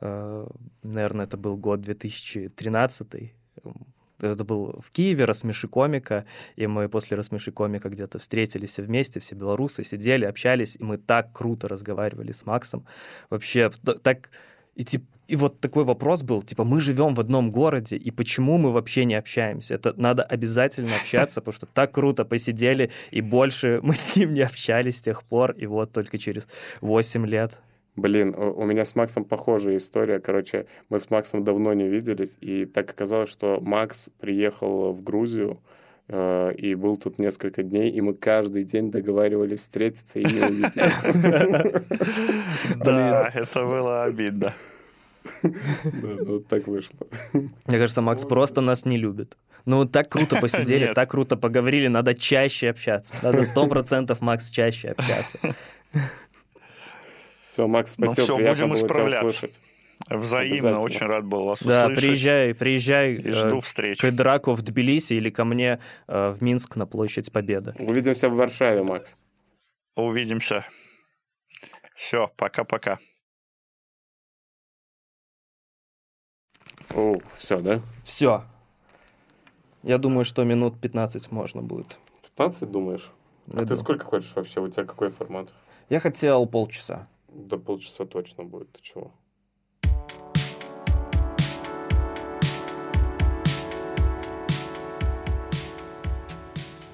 А, 0.00 0.46
наверное, 0.84 1.26
это 1.26 1.36
был 1.36 1.56
год 1.56 1.80
2013 1.80 3.34
это 4.26 4.44
был 4.44 4.80
в 4.84 4.90
Киеве, 4.90 5.24
рассмеши 5.24 5.68
комика, 5.68 6.24
и 6.56 6.66
мы 6.66 6.88
после 6.88 7.16
рассмеши 7.16 7.52
комика 7.52 7.88
где-то 7.88 8.18
встретились 8.18 8.78
вместе, 8.78 9.20
все 9.20 9.34
белорусы, 9.34 9.84
сидели, 9.84 10.24
общались, 10.24 10.76
и 10.76 10.84
мы 10.84 10.98
так 10.98 11.32
круто 11.32 11.68
разговаривали 11.68 12.32
с 12.32 12.46
Максом. 12.46 12.86
Вообще, 13.30 13.70
так... 14.02 14.30
И, 14.76 14.84
типа, 14.84 15.04
и 15.30 15.36
вот 15.36 15.60
такой 15.60 15.84
вопрос 15.84 16.22
был, 16.22 16.42
типа, 16.42 16.64
мы 16.64 16.80
живем 16.80 17.14
в 17.14 17.20
одном 17.20 17.52
городе, 17.52 17.96
и 17.96 18.10
почему 18.10 18.58
мы 18.58 18.72
вообще 18.72 19.04
не 19.04 19.14
общаемся? 19.14 19.74
Это 19.74 19.94
надо 19.96 20.24
обязательно 20.24 20.96
общаться, 20.96 21.40
потому 21.40 21.54
что 21.54 21.66
так 21.66 21.92
круто 21.92 22.24
посидели, 22.24 22.90
и 23.12 23.20
больше 23.20 23.78
мы 23.82 23.94
с 23.94 24.16
ним 24.16 24.34
не 24.34 24.40
общались 24.42 24.98
с 24.98 25.02
тех 25.02 25.22
пор, 25.22 25.52
и 25.52 25.66
вот 25.66 25.92
только 25.92 26.18
через 26.18 26.48
8 26.80 27.26
лет 27.26 27.58
Блин, 27.96 28.34
у 28.36 28.64
меня 28.64 28.84
с 28.84 28.94
Максом 28.94 29.24
похожая 29.24 29.76
история. 29.76 30.20
Короче, 30.20 30.66
мы 30.88 30.98
с 30.98 31.10
Максом 31.10 31.44
давно 31.44 31.74
не 31.74 31.88
виделись, 31.88 32.38
и 32.40 32.64
так 32.64 32.90
оказалось, 32.90 33.30
что 33.30 33.58
Макс 33.60 34.10
приехал 34.20 34.92
в 34.92 35.02
Грузию 35.02 35.60
э, 36.08 36.52
и 36.56 36.74
был 36.74 36.96
тут 36.96 37.18
несколько 37.18 37.62
дней, 37.62 37.90
и 37.90 38.00
мы 38.00 38.14
каждый 38.14 38.64
день 38.64 38.90
договаривались 38.90 39.60
встретиться 39.60 40.18
и 40.18 40.24
не 40.24 40.40
увиделись. 40.40 41.82
Да, 42.76 43.30
это 43.34 43.64
было 43.64 44.04
обидно. 44.04 44.54
Да, 45.42 46.16
ну 46.26 46.40
так 46.40 46.66
вышло. 46.66 47.06
Мне 47.32 47.78
кажется, 47.78 48.02
Макс 48.02 48.24
просто 48.24 48.60
нас 48.60 48.84
не 48.84 48.96
любит. 48.96 49.36
Ну, 49.66 49.84
так 49.84 50.08
круто 50.08 50.36
посидели, 50.40 50.92
так 50.94 51.10
круто 51.10 51.36
поговорили, 51.36 51.88
надо 51.88 52.14
чаще 52.14 52.70
общаться. 52.70 53.14
Надо 53.22 53.42
сто 53.42 53.66
процентов, 53.66 54.20
Макс, 54.20 54.48
чаще 54.50 54.88
общаться. 54.88 55.38
Все, 57.50 57.66
Макс, 57.66 57.98
ну 57.98 58.06
спасибо, 58.06 58.20
ну, 58.20 58.34
все, 58.34 58.36
приятно 58.36 58.68
будем 58.68 58.86
было 58.86 59.08
тебя 59.08 59.18
услышать. 59.18 59.60
Взаимно, 60.08 60.78
очень 60.78 61.06
рад 61.06 61.24
был 61.24 61.44
вас 61.46 61.58
да, 61.60 61.86
услышать. 61.86 61.96
Да, 61.96 62.00
приезжай, 62.00 62.54
приезжай 62.54 63.14
и 63.14 63.32
жду 63.32 63.58
э, 63.58 63.60
встреч. 63.60 64.00
к 64.00 64.10
Драку 64.12 64.54
в 64.54 64.62
Тбилиси 64.62 65.14
или 65.14 65.30
ко 65.30 65.44
мне 65.44 65.80
э, 66.06 66.30
в 66.30 66.40
Минск 66.42 66.76
на 66.76 66.86
площадь 66.86 67.32
Победы. 67.32 67.74
Увидимся 67.80 68.28
в 68.28 68.36
Варшаве, 68.36 68.84
Макс. 68.84 69.16
Увидимся. 69.96 70.64
Все, 71.96 72.32
пока-пока. 72.36 73.00
О, 76.94 77.16
все, 77.36 77.60
да? 77.60 77.82
Все. 78.04 78.44
Я 79.82 79.98
думаю, 79.98 80.24
что 80.24 80.44
минут 80.44 80.80
15 80.80 81.32
можно 81.32 81.62
будет. 81.62 81.98
15, 82.22 82.70
думаешь? 82.70 83.10
Я 83.48 83.62
а 83.62 83.66
ты 83.66 83.74
сколько 83.74 84.04
хочешь 84.04 84.32
вообще? 84.36 84.60
У 84.60 84.68
тебя 84.68 84.84
какой 84.84 85.10
формат? 85.10 85.52
Я 85.88 85.98
хотел 85.98 86.46
полчаса. 86.46 87.08
До 87.32 87.58
полчаса 87.58 88.04
точно 88.06 88.44
будет. 88.44 88.72
Ты 88.72 88.82
чего? 88.82 89.12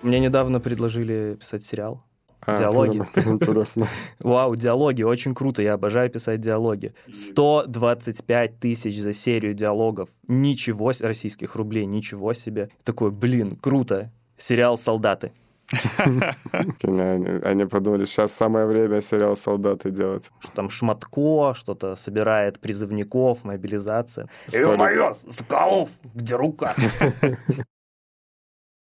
Мне 0.02 0.20
недавно 0.20 0.60
предложили 0.60 1.36
писать 1.40 1.64
сериал. 1.64 2.04
А, 2.42 2.58
диалоги. 2.58 2.98
Интересно. 3.16 3.88
Вау, 4.20 4.54
диалоги, 4.54 5.02
очень 5.02 5.34
круто, 5.34 5.62
я 5.62 5.74
обожаю 5.74 6.10
писать 6.10 6.40
диалоги. 6.40 6.94
125 7.12 8.60
тысяч 8.60 9.00
за 9.00 9.12
серию 9.12 9.54
диалогов, 9.54 10.10
ничего, 10.28 10.92
российских 11.00 11.56
рублей, 11.56 11.86
ничего 11.86 12.34
себе. 12.34 12.70
Такой, 12.84 13.10
блин, 13.10 13.56
круто. 13.56 14.12
Сериал 14.36 14.78
«Солдаты». 14.78 15.32
Они 16.82 17.64
подумали, 17.66 18.06
сейчас 18.06 18.32
самое 18.32 18.66
время 18.66 19.00
сериал 19.00 19.36
«Солдаты» 19.36 19.90
делать. 19.90 20.30
Что 20.40 20.52
там 20.52 20.70
Шматко 20.70 21.54
что-то 21.54 21.96
собирает 21.96 22.60
призывников, 22.60 23.44
мобилизация. 23.44 24.28
Ё-моё, 24.52 25.14
Соколов, 25.30 25.90
где 26.14 26.36
рука? 26.36 26.74